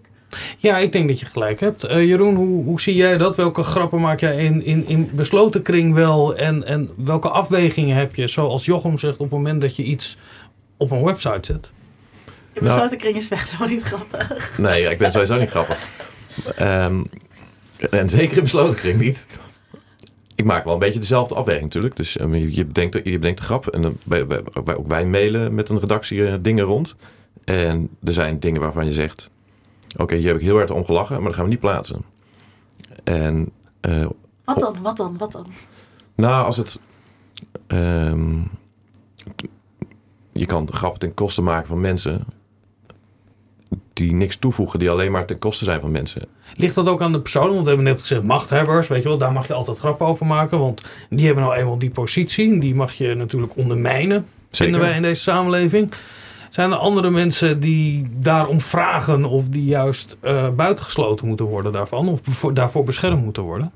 Ja, 0.57 0.77
ik 0.77 0.91
denk 0.91 1.07
dat 1.07 1.19
je 1.19 1.25
gelijk 1.25 1.59
hebt. 1.59 1.85
Uh, 1.85 2.05
Jeroen, 2.07 2.35
hoe, 2.35 2.63
hoe 2.63 2.81
zie 2.81 2.95
jij 2.95 3.17
dat? 3.17 3.35
Welke 3.35 3.63
grappen 3.63 4.01
maak 4.01 4.19
jij 4.19 4.37
in, 4.37 4.63
in, 4.63 4.87
in 4.87 5.09
besloten 5.13 5.61
kring 5.61 5.93
wel? 5.93 6.35
En, 6.35 6.65
en 6.65 6.89
welke 6.95 7.29
afwegingen 7.29 7.95
heb 7.95 8.15
je, 8.15 8.27
zoals 8.27 8.65
Jochem 8.65 8.97
zegt, 8.97 9.13
op 9.13 9.19
het 9.19 9.31
moment 9.31 9.61
dat 9.61 9.75
je 9.75 9.83
iets 9.83 10.17
op 10.77 10.91
een 10.91 11.03
website 11.03 11.53
zet? 11.53 11.69
In 12.53 12.63
besloten 12.63 12.85
nou, 12.85 12.95
kring 12.95 13.15
is 13.15 13.29
echt 13.29 13.49
zo 13.57 13.65
niet 13.65 13.83
grappig. 13.83 14.57
Nee, 14.57 14.89
ik 14.89 14.97
ben 14.97 15.11
sowieso 15.11 15.37
niet 15.37 15.49
grappig. 15.49 15.77
Um, 16.59 17.09
en 17.89 18.09
zeker 18.09 18.37
in 18.37 18.43
besloten 18.43 18.79
kring 18.79 18.99
niet. 18.99 19.27
Ik 20.43 20.49
maak 20.49 20.63
wel 20.63 20.73
een 20.73 20.79
beetje 20.79 20.99
dezelfde 20.99 21.35
afweging 21.35 21.63
natuurlijk. 21.63 21.95
Dus 21.95 22.19
um, 22.19 22.35
je, 22.35 22.55
je, 22.55 22.65
bedenkt, 22.65 22.93
je 22.93 23.19
bedenkt 23.19 23.39
de 23.39 23.45
grap. 23.45 23.67
En 23.67 23.81
dan, 23.81 23.97
wij, 24.05 24.27
wij, 24.27 24.41
ook 24.75 24.87
wij 24.87 25.05
mailen 25.05 25.55
met 25.55 25.69
een 25.69 25.79
redactie 25.79 26.17
uh, 26.17 26.35
dingen 26.41 26.65
rond. 26.65 26.95
En 27.43 27.89
er 28.03 28.13
zijn 28.13 28.39
dingen 28.39 28.61
waarvan 28.61 28.85
je 28.85 28.91
zegt... 28.91 29.29
Oké, 29.93 30.01
okay, 30.01 30.17
hier 30.17 30.27
heb 30.27 30.35
ik 30.35 30.41
heel 30.41 30.55
hard 30.55 30.71
om 30.71 30.85
gelachen, 30.85 31.15
maar 31.15 31.25
dat 31.25 31.33
gaan 31.33 31.43
we 31.43 31.49
niet 31.49 31.59
plaatsen. 31.59 32.01
En, 33.03 33.51
uh, 33.81 34.07
wat 34.45 34.59
dan? 34.59 34.81
Wat 34.81 34.97
dan? 34.97 35.17
Wat 35.17 35.31
dan? 35.31 35.45
Nou, 36.15 36.45
als 36.45 36.57
het... 36.57 36.79
Um, 37.67 38.49
je 40.31 40.45
kan 40.45 40.67
grappen 40.71 40.99
ten 40.99 41.13
koste 41.13 41.41
maken 41.41 41.67
van 41.67 41.81
mensen 41.81 42.25
die 43.93 44.13
niks 44.13 44.37
toevoegen, 44.37 44.79
die 44.79 44.89
alleen 44.89 45.11
maar 45.11 45.25
ten 45.25 45.39
koste 45.39 45.63
zijn 45.63 45.81
van 45.81 45.91
mensen. 45.91 46.21
Ligt 46.55 46.75
dat 46.75 46.87
ook 46.87 47.01
aan 47.01 47.11
de 47.11 47.21
persoon? 47.21 47.49
Want 47.49 47.61
we 47.61 47.67
hebben 47.67 47.85
net 47.85 47.99
gezegd 47.99 48.23
machthebbers, 48.23 48.87
weet 48.87 49.03
je 49.03 49.09
wel, 49.09 49.17
daar 49.17 49.31
mag 49.31 49.47
je 49.47 49.53
altijd 49.53 49.77
grappen 49.77 50.05
over 50.05 50.25
maken, 50.25 50.59
want 50.59 50.81
die 51.09 51.25
hebben 51.25 51.43
nou 51.43 51.55
eenmaal 51.55 51.79
die 51.79 51.89
positie, 51.89 52.59
die 52.59 52.75
mag 52.75 52.93
je 52.93 53.13
natuurlijk 53.13 53.57
ondermijnen, 53.57 54.25
vinden 54.51 54.79
wij 54.79 54.95
in 54.95 55.01
deze 55.01 55.21
samenleving. 55.21 55.93
Zijn 56.49 56.71
er 56.71 56.77
andere 56.77 57.09
mensen 57.09 57.59
die 57.59 58.09
daarom 58.19 58.61
vragen 58.61 59.25
of 59.25 59.49
die 59.49 59.65
juist 59.65 60.17
uh, 60.21 60.49
buitengesloten 60.49 61.27
moeten 61.27 61.45
worden 61.45 61.71
daarvan 61.71 62.09
of 62.09 62.21
daarvoor 62.53 62.83
beschermd 62.83 63.23
moeten 63.23 63.43
worden? 63.43 63.71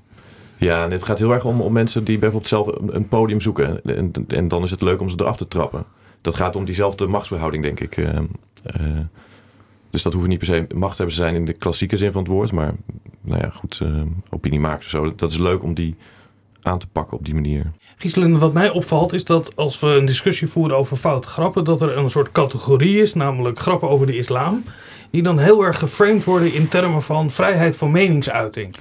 Ja, 0.58 0.84
en 0.84 0.92
het 0.92 1.04
gaat 1.04 1.20
heel 1.20 1.32
erg 1.32 1.46
om, 1.46 1.62
om 1.62 1.74
mensen 1.74 2.04
die 2.04 2.20
bijvoorbeeld 2.20 2.50
zelf 2.50 2.68
een 2.88 3.08
podium 3.08 3.42
zoeken. 3.42 3.82
En, 3.84 4.12
en 4.28 4.48
dan 4.48 4.64
is 4.64 4.72
het 4.72 4.82
leuk 4.82 5.02
om 5.02 5.10
ze 5.10 5.16
eraf 5.20 5.38
te 5.38 5.48
trappen. 5.48 5.84
Dat 6.22 6.36
gaat 6.36 6.56
om 6.56 6.66
diezelfde 6.66 7.08
machtsverhouding, 7.08 7.64
denk 7.64 7.80
ik. 7.80 7.98
Uh, 7.98 8.06
uh, 8.06 8.24
dus 9.90 10.04
dat 10.04 10.14
hoeven 10.14 10.30
niet 10.30 10.40
per 10.40 10.48
se 10.48 10.68
machthebbers 10.76 11.18
te 11.18 11.24
zijn 11.24 11.36
in 11.36 11.46
de 11.46 11.54
klassieke 11.54 11.98
zin 11.98 12.12
van 12.12 12.22
het 12.22 12.32
woord. 12.32 12.52
Maar 12.52 12.74
nou 13.22 13.42
ja, 13.42 13.50
goed, 13.50 13.80
uh, 13.84 14.02
opiniemakers 14.30 14.86
of 14.86 14.92
zo. 14.92 15.16
Dat 15.16 15.32
is 15.32 15.38
leuk 15.38 15.64
om 15.64 15.74
die 15.74 15.96
aan 16.62 16.80
te 16.80 16.88
pakken 16.88 17.18
op 17.18 17.26
die 17.26 17.34
manier. 17.34 17.72
Gieselen, 17.98 18.40
wat 18.40 18.54
mij 18.54 18.70
opvalt 18.70 19.14
is 19.14 19.26
dat 19.26 19.56
als 19.56 19.80
we 19.80 19.88
een 19.88 20.06
discussie 20.06 20.48
voeren 20.48 20.78
over 20.78 20.98
foute 20.98 21.28
grappen, 21.28 21.64
dat 21.64 21.82
er 21.82 21.98
een 21.98 22.10
soort 22.10 22.32
categorie 22.32 23.02
is, 23.02 23.14
namelijk 23.14 23.60
grappen 23.60 23.90
over 23.90 24.08
de 24.08 24.18
islam, 24.18 24.64
die 25.10 25.24
dan 25.24 25.40
heel 25.40 25.64
erg 25.64 25.80
geframed 25.80 26.24
worden 26.24 26.54
in 26.54 26.68
termen 26.68 27.02
van 27.02 27.30
vrijheid 27.30 27.78
van 27.78 27.92
meningsuiting. 27.92 28.76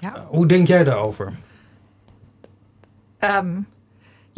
Ja. 0.00 0.16
Uh, 0.16 0.22
hoe 0.26 0.46
denk 0.46 0.66
jij 0.66 0.84
daarover? 0.84 1.32
Um, 3.20 3.66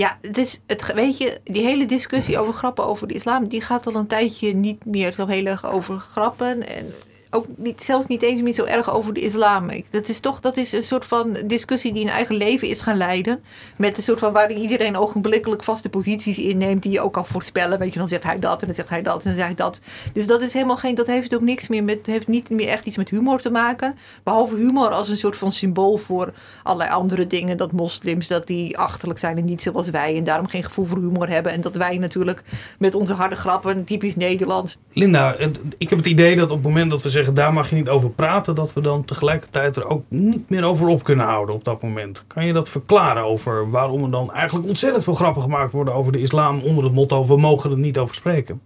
ja, 0.01 0.19
het 0.21 0.39
is, 0.39 0.61
het, 0.67 0.93
weet 0.93 1.19
je, 1.19 1.41
die 1.45 1.65
hele 1.65 1.87
discussie 1.87 2.39
over 2.39 2.55
grappen 2.55 2.87
over 2.87 3.09
de 3.09 3.15
islam, 3.15 3.49
die 3.49 3.61
gaat 3.61 3.87
al 3.87 3.95
een 3.95 4.07
tijdje 4.07 4.55
niet 4.55 4.85
meer 4.85 5.13
zo 5.13 5.27
heel 5.27 5.45
erg 5.45 5.73
over 5.73 5.99
grappen. 5.99 6.69
En 6.69 6.93
ook 7.31 7.47
niet, 7.57 7.83
zelfs 7.83 8.07
niet 8.07 8.23
eens 8.23 8.43
meer 8.43 8.53
zo 8.53 8.65
erg 8.65 8.95
over 8.95 9.15
de 9.15 9.21
islam. 9.21 9.71
Dat 9.91 10.09
is 10.09 10.21
toch 10.21 10.41
dat 10.41 10.57
is 10.57 10.73
een 10.73 10.85
soort 10.85 11.07
van 11.07 11.37
discussie 11.45 11.93
die 11.93 12.03
een 12.03 12.11
eigen 12.11 12.37
leven 12.37 12.69
is 12.69 12.81
gaan 12.81 12.97
leiden. 12.97 13.43
Met 13.77 13.97
een 13.97 14.03
soort 14.03 14.19
van 14.19 14.33
waarin 14.33 14.59
iedereen 14.59 14.97
ogenblikkelijk 14.97 15.65
vaste 15.65 15.89
posities 15.89 16.39
inneemt 16.39 16.83
die 16.83 16.93
je 16.93 17.01
ook 17.01 17.13
kan 17.13 17.27
voorspellen. 17.27 17.79
Weet 17.79 17.93
je, 17.93 17.99
dan 17.99 18.09
zegt 18.09 18.23
hij 18.23 18.39
dat 18.39 18.61
en 18.61 18.67
dan 18.67 18.75
zegt 18.75 18.89
hij 18.89 19.03
dat 19.03 19.25
en 19.25 19.25
dan 19.25 19.35
zegt 19.35 19.47
hij 19.47 19.57
dat. 19.57 19.81
Dus 20.13 20.27
dat 20.27 20.43
is 20.43 20.53
helemaal 20.53 20.77
geen, 20.77 20.95
dat 20.95 21.07
heeft 21.07 21.35
ook 21.35 21.41
niks 21.41 21.69
meer 21.69 21.85
met, 21.85 22.07
heeft 22.07 22.29
niet 22.29 22.51
meer 22.51 22.69
echt 22.69 22.87
iets 22.87 22.97
met 22.97 23.09
humor 23.09 23.41
te 23.41 23.51
maken. 23.51 23.95
Behalve 24.23 24.57
humor 24.57 24.89
als 24.89 25.09
een 25.09 25.17
soort 25.17 25.37
van 25.37 25.53
symbool 25.53 25.97
voor 25.97 26.33
allerlei 26.63 26.91
andere 26.91 27.27
dingen. 27.27 27.57
Dat 27.57 27.73
moslims, 27.73 28.27
dat 28.27 28.47
die 28.47 28.79
achterlijk 28.79 29.19
zijn 29.19 29.39
en 29.39 29.45
niet 29.45 29.63
zoals 29.63 29.91
wij. 29.91 30.17
En 30.17 30.25
daarom 30.25 30.47
geen 30.47 30.63
gevoel 30.63 30.85
voor 30.85 30.99
humor 30.99 31.29
hebben. 31.29 31.53
En 31.53 31.61
dat 31.61 31.77
wij 31.77 31.99
natuurlijk 31.99 32.43
met 32.79 32.95
onze 32.95 33.15
harde 33.15 33.37
grappen, 33.37 33.85
typisch 33.85 34.17
Nederlands. 34.17 34.77
Linda, 34.93 35.37
ik 35.79 35.91
heb 35.91 35.99
het 35.99 36.07
idee 36.07 36.37
dat 36.37 36.51
op 36.51 36.57
het 36.57 36.67
moment 36.67 36.91
dat 36.91 37.03
we 37.03 37.09
zeggen 37.09 37.20
daar 37.33 37.53
mag 37.53 37.71
je 37.71 37.77
niet 37.77 37.89
over 37.89 38.11
praten, 38.11 38.55
dat 38.55 38.73
we 38.73 38.81
dan 38.81 39.05
tegelijkertijd 39.05 39.77
er 39.77 39.89
ook 39.89 40.05
niet 40.09 40.51
meer 40.51 40.65
over 40.65 40.89
op 40.89 41.03
kunnen 41.03 41.27
houden 41.27 41.55
op 41.55 41.65
dat 41.65 41.83
moment. 41.83 42.25
Kan 42.27 42.47
je 42.47 42.53
dat 42.53 42.69
verklaren 42.69 43.25
over 43.25 43.71
waarom 43.71 44.05
er 44.05 44.11
dan 44.11 44.33
eigenlijk 44.33 44.69
ontzettend 44.69 45.05
veel 45.05 45.15
grappen 45.15 45.43
gemaakt 45.43 45.73
worden 45.73 45.95
over 45.95 46.13
de 46.13 46.21
islam 46.21 46.61
onder 46.61 46.85
het 46.85 46.93
motto 46.93 47.27
we 47.27 47.37
mogen 47.37 47.71
er 47.71 47.79
niet 47.79 47.99
over 47.99 48.15
spreken? 48.15 48.61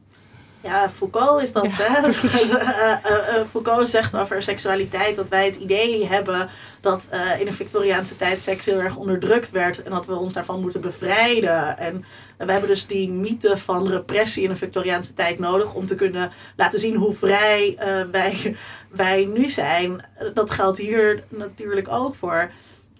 Ja, 0.64 0.90
Foucault 0.90 1.42
is 1.42 1.52
dat. 1.52 1.66
hè? 1.70 2.08
Eh, 2.58 2.90
eh, 2.90 3.36
eh, 3.36 3.46
Foucault 3.50 3.88
zegt 3.88 4.14
over 4.16 4.42
seksualiteit 4.42 5.16
dat 5.16 5.28
wij 5.28 5.44
het 5.44 5.56
idee 5.56 6.06
hebben 6.06 6.48
dat 6.80 7.08
in 7.38 7.44
de 7.46 7.52
Victoriaanse 7.52 8.16
tijd 8.16 8.40
seks 8.40 8.64
heel 8.64 8.78
erg 8.80 8.96
onderdrukt 8.96 9.50
werd 9.50 9.82
en 9.82 9.90
dat 9.90 10.06
we 10.06 10.14
ons 10.14 10.32
daarvan 10.32 10.60
moeten 10.60 10.80
bevrijden. 10.80 11.78
En 11.78 12.04
we 12.38 12.52
hebben 12.52 12.68
dus 12.70 12.86
die 12.86 13.10
mythe 13.10 13.56
van 13.56 13.88
repressie 13.88 14.42
in 14.42 14.48
de 14.48 14.56
Victoriaanse 14.56 15.14
tijd 15.14 15.38
nodig 15.38 15.74
om 15.74 15.86
te 15.86 15.94
kunnen 15.94 16.30
laten 16.56 16.80
zien 16.80 16.96
hoe 16.96 17.12
vrij 17.14 17.78
wij, 18.10 18.56
wij 18.90 19.24
nu 19.24 19.48
zijn. 19.48 20.04
Dat 20.34 20.50
geldt 20.50 20.78
hier 20.78 21.22
natuurlijk 21.28 21.88
ook 21.88 22.14
voor. 22.14 22.50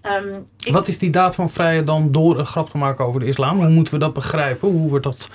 Ehm, 0.02 0.34
ik- 0.64 0.72
Wat 0.72 0.88
is 0.88 0.98
die 0.98 1.10
daad 1.10 1.34
van 1.34 1.50
vrijheid 1.50 1.86
dan 1.86 2.10
door 2.12 2.38
een 2.38 2.46
grap 2.46 2.70
te 2.70 2.78
maken 2.78 3.04
over 3.04 3.20
de 3.20 3.26
islam? 3.26 3.56
Hoe 3.56 3.68
moeten 3.68 3.94
we 3.94 4.00
dat 4.00 4.12
begrijpen? 4.14 4.68
Hoe 4.68 4.88
wordt 4.88 5.04
dat 5.04 5.28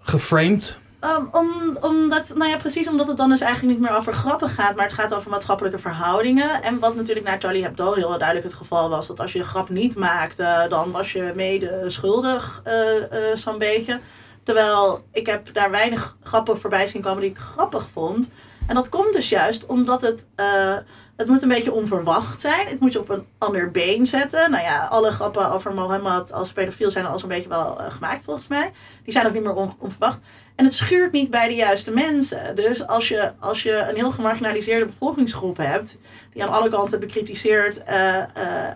geframed? 0.00 0.78
Um, 1.04 1.28
om, 1.32 1.76
omdat, 1.80 2.34
nou 2.34 2.50
ja, 2.50 2.56
precies 2.56 2.88
omdat 2.88 3.08
het 3.08 3.16
dan 3.16 3.28
dus 3.28 3.40
eigenlijk 3.40 3.78
niet 3.78 3.88
meer 3.88 3.96
over 3.96 4.12
grappen 4.12 4.48
gaat, 4.48 4.74
maar 4.74 4.84
het 4.84 4.94
gaat 4.94 5.14
over 5.14 5.30
maatschappelijke 5.30 5.78
verhoudingen. 5.78 6.62
En 6.62 6.78
wat 6.78 6.94
natuurlijk 6.94 7.26
naar 7.26 7.40
Charlie 7.40 7.62
Hebdo 7.62 7.92
heel 7.94 8.08
duidelijk 8.18 8.46
het 8.46 8.54
geval 8.54 8.88
was, 8.88 9.06
dat 9.06 9.20
als 9.20 9.32
je 9.32 9.38
de 9.38 9.44
grap 9.44 9.68
niet 9.68 9.96
maakte, 9.96 10.66
dan 10.68 10.90
was 10.90 11.12
je 11.12 11.32
mede 11.34 11.84
schuldig, 11.86 12.60
eh, 12.64 13.30
eh, 13.30 13.36
zo'n 13.36 13.58
beetje. 13.58 14.00
Terwijl 14.42 15.04
ik 15.12 15.26
heb 15.26 15.54
daar 15.54 15.70
weinig 15.70 16.16
grappen 16.22 16.60
voorbij 16.60 16.86
zien 16.88 17.02
komen 17.02 17.20
die 17.20 17.30
ik 17.30 17.38
grappig 17.38 17.86
vond. 17.92 18.30
En 18.66 18.74
dat 18.74 18.88
komt 18.88 19.12
dus 19.12 19.28
juist 19.28 19.66
omdat 19.66 20.02
het, 20.02 20.26
eh, 20.34 20.76
het 21.16 21.28
moet 21.28 21.42
een 21.42 21.48
beetje 21.48 21.72
onverwacht 21.72 22.40
zijn. 22.40 22.66
Het 22.68 22.80
moet 22.80 22.92
je 22.92 23.00
op 23.00 23.08
een 23.08 23.26
ander 23.38 23.70
been 23.70 24.06
zetten. 24.06 24.50
Nou 24.50 24.62
ja, 24.62 24.86
alle 24.86 25.10
grappen 25.10 25.52
over 25.52 25.74
Mohammed 25.74 26.32
als 26.32 26.52
pedofiel 26.52 26.90
zijn 26.90 27.06
al 27.06 27.18
zo'n 27.18 27.28
beetje 27.28 27.48
wel 27.48 27.78
gemaakt 27.88 28.24
volgens 28.24 28.48
mij. 28.48 28.72
Die 29.04 29.12
zijn 29.12 29.26
ook 29.26 29.32
niet 29.32 29.42
meer 29.42 29.54
on- 29.54 29.76
onverwacht. 29.78 30.20
En 30.58 30.64
het 30.64 30.74
schuurt 30.74 31.12
niet 31.12 31.30
bij 31.30 31.48
de 31.48 31.54
juiste 31.54 31.90
mensen. 31.90 32.56
Dus 32.56 32.86
als 32.86 33.08
je, 33.08 33.32
als 33.38 33.62
je 33.62 33.86
een 33.88 33.94
heel 33.94 34.10
gemarginaliseerde 34.10 34.84
bevolkingsgroep 34.84 35.56
hebt, 35.56 35.96
die 36.32 36.42
aan 36.42 36.52
alle 36.52 36.68
kanten 36.68 37.00
bekritiseerd 37.00 37.84
eh, 37.84 38.16
eh, 38.16 38.24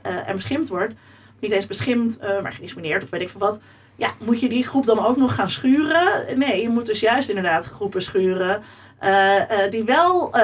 eh, 0.03 0.29
en 0.29 0.37
beschimpt 0.37 0.69
wordt, 0.69 0.95
niet 1.41 1.51
eens 1.51 1.67
beschimpt, 1.67 2.19
maar 2.43 2.53
gediscrimineerd 2.53 3.03
of 3.03 3.11
weet 3.11 3.21
ik 3.21 3.29
veel 3.29 3.41
wat, 3.41 3.59
ja, 3.97 4.11
moet 4.19 4.41
je 4.41 4.49
die 4.49 4.67
groep 4.67 4.87
dan 4.87 5.05
ook 5.05 5.17
nog 5.17 5.35
gaan 5.35 5.51
schuren? 5.51 6.39
Nee, 6.39 6.63
je 6.63 6.69
moet 6.69 6.87
dus 6.87 7.01
juist 7.01 7.29
inderdaad 7.29 7.67
groepen 7.67 8.03
schuren 8.03 8.63
die 9.71 9.85
wel 9.85 10.35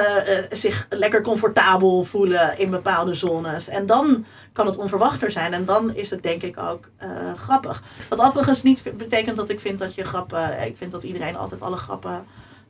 zich 0.51 0.87
lekker 0.89 1.21
comfortabel 1.21 2.03
voelen 2.03 2.57
in 2.57 2.69
bepaalde 2.69 3.13
zones. 3.13 3.67
En 3.67 3.85
dan 3.85 4.25
kan 4.53 4.65
het 4.65 4.77
onverwachter 4.77 5.31
zijn 5.31 5.53
en 5.53 5.65
dan 5.65 5.95
is 5.95 6.09
het 6.09 6.23
denk 6.23 6.41
ik 6.43 6.57
ook 6.57 6.89
eh, 6.97 7.09
grappig. 7.35 7.83
Wat 8.09 8.21
overigens 8.21 8.63
niet 8.63 8.83
betekent 8.97 9.37
dat 9.37 9.49
ik 9.49 9.59
vind 9.59 9.79
dat 9.79 9.95
je 9.95 10.03
grappen, 10.03 10.65
ik 10.65 10.77
vind 10.77 10.91
dat 10.91 11.03
iedereen 11.03 11.35
altijd 11.35 11.61
alle 11.61 11.77
grappen 11.77 12.25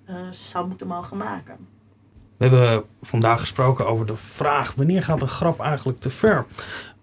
eh, 0.05 0.15
zou 0.31 0.67
moeten 0.67 0.87
mogen 0.87 1.17
maken. 1.17 1.55
We 2.37 2.45
hebben 2.47 2.83
vandaag 3.01 3.39
gesproken 3.39 3.87
over 3.87 4.05
de 4.05 4.15
vraag 4.15 4.75
wanneer 4.75 5.03
gaat 5.03 5.21
een 5.21 5.27
grap 5.27 5.59
eigenlijk 5.59 5.99
te 5.99 6.09
ver? 6.09 6.45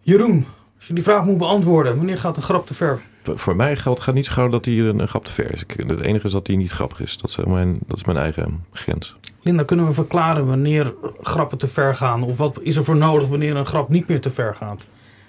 Jeroen, 0.00 0.46
als 0.76 0.86
je 0.86 0.94
die 0.94 1.02
vraag 1.04 1.24
moet 1.24 1.38
beantwoorden, 1.38 1.96
wanneer 1.96 2.18
gaat 2.18 2.36
een 2.36 2.42
grap 2.42 2.66
te 2.66 2.74
ver? 2.74 3.00
Voor- 3.22 3.38
Voor 3.38 3.56
mij 3.56 3.76
geldt, 3.76 4.00
gaat 4.00 4.14
niet 4.14 4.26
zo 4.26 4.32
gauw 4.32 4.48
dat 4.48 4.64
hij 4.64 4.74
een, 4.78 4.98
een 4.98 5.08
grap 5.08 5.24
te 5.24 5.32
ver 5.32 5.52
is. 5.52 5.62
Ik- 5.62 5.74
Het 5.86 6.00
enige 6.04 6.26
is 6.26 6.32
dat 6.32 6.46
hij 6.46 6.56
niet 6.56 6.70
grappig 6.72 7.00
is. 7.00 7.16
Dat 7.16 7.30
is 7.30 7.36
mijn, 7.36 7.78
dat 7.86 7.96
is 7.96 8.04
mijn 8.04 8.18
eigen 8.18 8.64
grens. 8.72 9.16
Linda, 9.46 9.64
kunnen 9.64 9.86
we 9.86 9.92
verklaren 9.92 10.46
wanneer 10.46 10.94
grappen 11.22 11.58
te 11.58 11.66
ver 11.66 11.94
gaan? 11.94 12.22
Of 12.22 12.38
wat 12.38 12.58
is 12.60 12.76
er 12.76 12.84
voor 12.84 12.96
nodig 12.96 13.28
wanneer 13.28 13.56
een 13.56 13.66
grap 13.66 13.88
niet 13.88 14.08
meer 14.08 14.20
te 14.20 14.30
ver 14.30 14.54
gaat? 14.54 14.86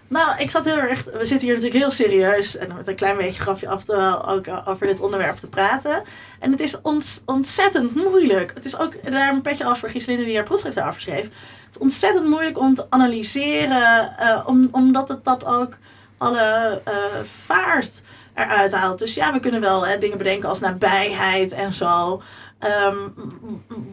Nou, 0.08 0.40
ik 0.40 0.52
zat 0.52 0.66
heel 0.66 0.78
erg. 0.78 1.04
We 1.04 1.26
zitten 1.26 1.48
hier 1.48 1.56
natuurlijk 1.56 1.82
heel 1.84 1.92
serieus 1.92 2.58
en 2.58 2.74
met 2.76 2.88
een 2.88 2.96
klein 2.96 3.18
beetje 3.18 3.42
grapje 3.42 3.70
af 3.70 3.84
te, 3.84 4.22
ook 4.26 4.46
over 4.66 4.88
dit 4.88 5.00
onderwerp 5.00 5.38
te 5.38 5.48
praten. 5.48 6.04
En 6.40 6.52
het 6.52 6.60
is 6.60 6.82
ont, 6.82 7.24
ontzettend 7.26 7.96
moeilijk. 7.96 8.52
Het 8.54 8.66
is 8.66 8.80
ook 8.80 9.12
daar 9.12 9.34
een 9.34 9.42
petje 9.42 9.66
af 9.66 9.80
voor 9.80 9.90
Giselinde 9.90 10.26
die 10.26 10.36
haar 10.36 10.44
proefschrift 10.44 10.76
daarover 10.76 11.02
schreef. 11.02 11.24
Het 11.24 11.76
is 11.76 11.78
ontzettend 11.78 12.28
moeilijk 12.28 12.60
om 12.60 12.74
te 12.74 12.86
analyseren, 12.90 14.18
eh, 14.18 14.44
om, 14.46 14.68
omdat 14.72 15.10
het 15.10 15.24
dat 15.24 15.46
ook 15.46 15.78
alle 16.18 16.82
eh, 16.84 16.94
vaart 17.46 18.02
eruit 18.38 18.72
haalt. 18.72 19.00
Dus 19.00 19.14
ja, 19.14 19.34
we 19.34 19.40
kunnen 19.40 19.62
wel 19.62 19.88
hè, 19.88 19.98
dingen 19.98 20.18
bedenken 20.18 20.50
als 20.50 20.60
nabijheid 20.60 21.52
en 21.52 21.74
zo. 21.74 22.22
Ehm, 22.60 22.98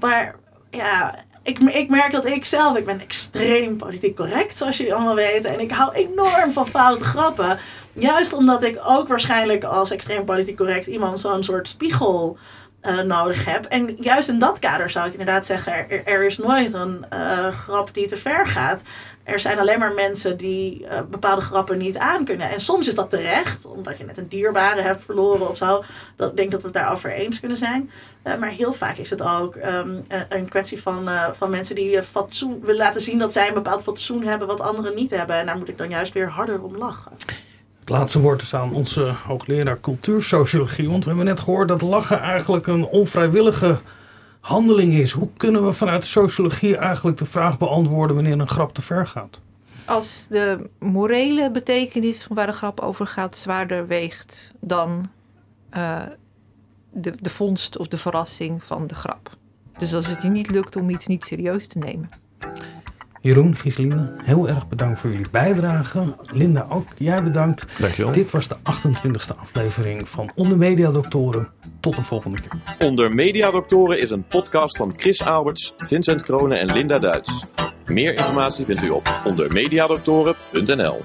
maar 0.00 0.34
ja, 0.70 1.24
ik, 1.42 1.58
ik 1.58 1.88
merk 1.88 2.12
dat 2.12 2.26
ik 2.26 2.44
zelf, 2.44 2.76
ik 2.76 2.86
ben 2.86 3.00
extreem 3.00 3.76
politiek 3.76 4.16
correct, 4.16 4.56
zoals 4.56 4.76
jullie 4.76 4.94
allemaal 4.94 5.14
weten. 5.14 5.50
En 5.50 5.60
ik 5.60 5.70
hou 5.70 5.92
enorm 5.92 6.52
van 6.52 6.66
foute 6.66 7.04
grappen. 7.04 7.58
Juist 7.92 8.32
omdat 8.32 8.62
ik 8.62 8.80
ook 8.86 9.08
waarschijnlijk 9.08 9.64
als 9.64 9.90
extreem 9.90 10.24
politiek 10.24 10.56
correct 10.56 10.86
iemand 10.86 11.20
zo'n 11.20 11.42
soort 11.42 11.68
spiegel 11.68 12.38
eh, 12.80 12.98
nodig 12.98 13.44
heb. 13.44 13.64
En 13.64 13.96
juist 14.00 14.28
in 14.28 14.38
dat 14.38 14.58
kader 14.58 14.90
zou 14.90 15.06
ik 15.06 15.12
inderdaad 15.12 15.46
zeggen, 15.46 15.90
er, 15.90 16.06
er 16.06 16.24
is 16.24 16.38
nooit 16.38 16.72
een 16.72 17.06
eh, 17.08 17.48
grap 17.48 17.94
die 17.94 18.08
te 18.08 18.16
ver 18.16 18.46
gaat. 18.46 18.82
Er 19.24 19.40
zijn 19.40 19.58
alleen 19.58 19.78
maar 19.78 19.92
mensen 19.92 20.36
die 20.36 20.86
eh, 20.86 21.00
bepaalde 21.10 21.40
grappen 21.42 21.78
niet 21.78 21.96
aankunnen. 21.96 22.50
En 22.50 22.60
soms 22.60 22.88
is 22.88 22.94
dat 22.94 23.10
terecht, 23.10 23.66
omdat 23.66 23.98
je 23.98 24.04
net 24.04 24.18
een 24.18 24.28
dierbare 24.28 24.82
hebt 24.82 25.02
verloren 25.04 25.48
of 25.48 25.56
zo. 25.56 25.84
Dat, 26.16 26.30
ik 26.30 26.36
denk 26.36 26.50
dat 26.50 26.60
we 26.60 26.66
het 26.66 26.76
daarover 26.76 27.10
eens 27.10 27.40
kunnen 27.40 27.58
zijn. 27.58 27.90
Eh, 28.22 28.36
maar 28.36 28.48
heel 28.50 28.72
vaak 28.72 28.96
is 28.96 29.10
het 29.10 29.22
ook 29.22 29.54
ehm, 29.56 29.88
een- 30.08 30.24
een 30.28 30.48
kwestie 30.48 30.82
van, 30.82 31.08
eh, 31.08 31.24
van 31.32 31.50
mensen 31.50 31.74
die 31.74 31.96
eh, 31.96 32.02
fatsoen 32.02 32.60
willen 32.60 32.76
laten 32.76 33.00
zien 33.00 33.18
dat 33.18 33.32
zij 33.32 33.48
een 33.48 33.54
bepaald 33.54 33.82
fatsoen 33.82 34.22
hebben 34.24 34.48
wat 34.48 34.60
anderen 34.60 34.94
niet 34.94 35.10
hebben. 35.10 35.36
En 35.36 35.46
daar 35.46 35.56
moet 35.58 35.68
ik 35.68 35.78
dan 35.78 35.88
juist 35.90 36.12
weer 36.12 36.28
harder 36.28 36.62
om 36.62 36.76
lachen. 36.76 37.12
Het 37.80 37.88
laatste 37.88 38.20
woord 38.20 38.42
is 38.42 38.54
aan 38.54 38.72
onze 38.72 39.12
hoogleraar 39.26 39.80
cultuursociologie. 39.80 40.90
Want 40.90 41.02
we 41.04 41.08
hebben 41.08 41.26
net 41.26 41.40
gehoord 41.40 41.68
dat 41.68 41.82
lachen 41.82 42.20
eigenlijk 42.20 42.66
een 42.66 42.84
onvrijwillige 42.84 43.78
handeling 44.44 44.94
is. 44.94 45.12
Hoe 45.12 45.28
kunnen 45.36 45.66
we 45.66 45.72
vanuit 45.72 46.02
de 46.02 46.08
sociologie 46.08 46.76
eigenlijk 46.76 47.18
de 47.18 47.24
vraag 47.24 47.58
beantwoorden 47.58 48.16
wanneer 48.16 48.38
een 48.38 48.48
grap 48.48 48.74
te 48.74 48.82
ver 48.82 49.06
gaat? 49.06 49.40
Als 49.84 50.26
de 50.28 50.70
morele 50.78 51.50
betekenis 51.50 52.22
van 52.22 52.36
waar 52.36 52.46
de 52.46 52.52
grap 52.52 52.80
over 52.80 53.06
gaat 53.06 53.36
zwaarder 53.36 53.86
weegt 53.86 54.50
dan 54.60 55.10
eh, 55.70 56.02
de, 56.92 57.14
de 57.20 57.30
vondst 57.30 57.78
of 57.78 57.88
de 57.88 57.96
verrassing 57.96 58.64
van 58.64 58.86
de 58.86 58.94
grap. 58.94 59.36
Dus 59.78 59.94
als 59.94 60.06
het 60.06 60.22
je 60.22 60.28
niet 60.28 60.50
lukt 60.50 60.76
om 60.76 60.90
iets 60.90 61.06
niet 61.06 61.24
serieus 61.24 61.66
te 61.66 61.78
nemen. 61.78 62.10
Jeroen, 63.24 63.56
Giseline, 63.56 64.12
heel 64.22 64.48
erg 64.48 64.68
bedankt 64.68 65.00
voor 65.00 65.10
jullie 65.10 65.30
bijdrage. 65.30 66.16
Linda 66.22 66.66
ook, 66.70 66.88
jij 66.98 67.22
bedankt. 67.22 67.64
Dankjewel. 67.78 68.12
Dit 68.12 68.30
was 68.30 68.48
de 68.48 68.56
28e 68.56 69.36
aflevering 69.36 70.08
van 70.08 70.30
Onder 70.34 70.58
Media 70.58 70.90
Doctoren. 70.90 71.48
Tot 71.80 71.96
de 71.96 72.02
volgende 72.02 72.40
keer. 72.40 72.86
Onder 72.88 73.14
Mediadoktoren 73.14 74.00
is 74.00 74.10
een 74.10 74.26
podcast 74.26 74.76
van 74.76 74.94
Chris 74.96 75.22
Alberts, 75.22 75.74
Vincent 75.76 76.22
Kronen 76.22 76.60
en 76.60 76.72
Linda 76.72 76.98
Duits. 76.98 77.44
Meer 77.86 78.14
informatie 78.14 78.64
vindt 78.64 78.82
u 78.82 78.88
op 78.90 79.20
ondermediadoktoren.nl. 79.24 81.02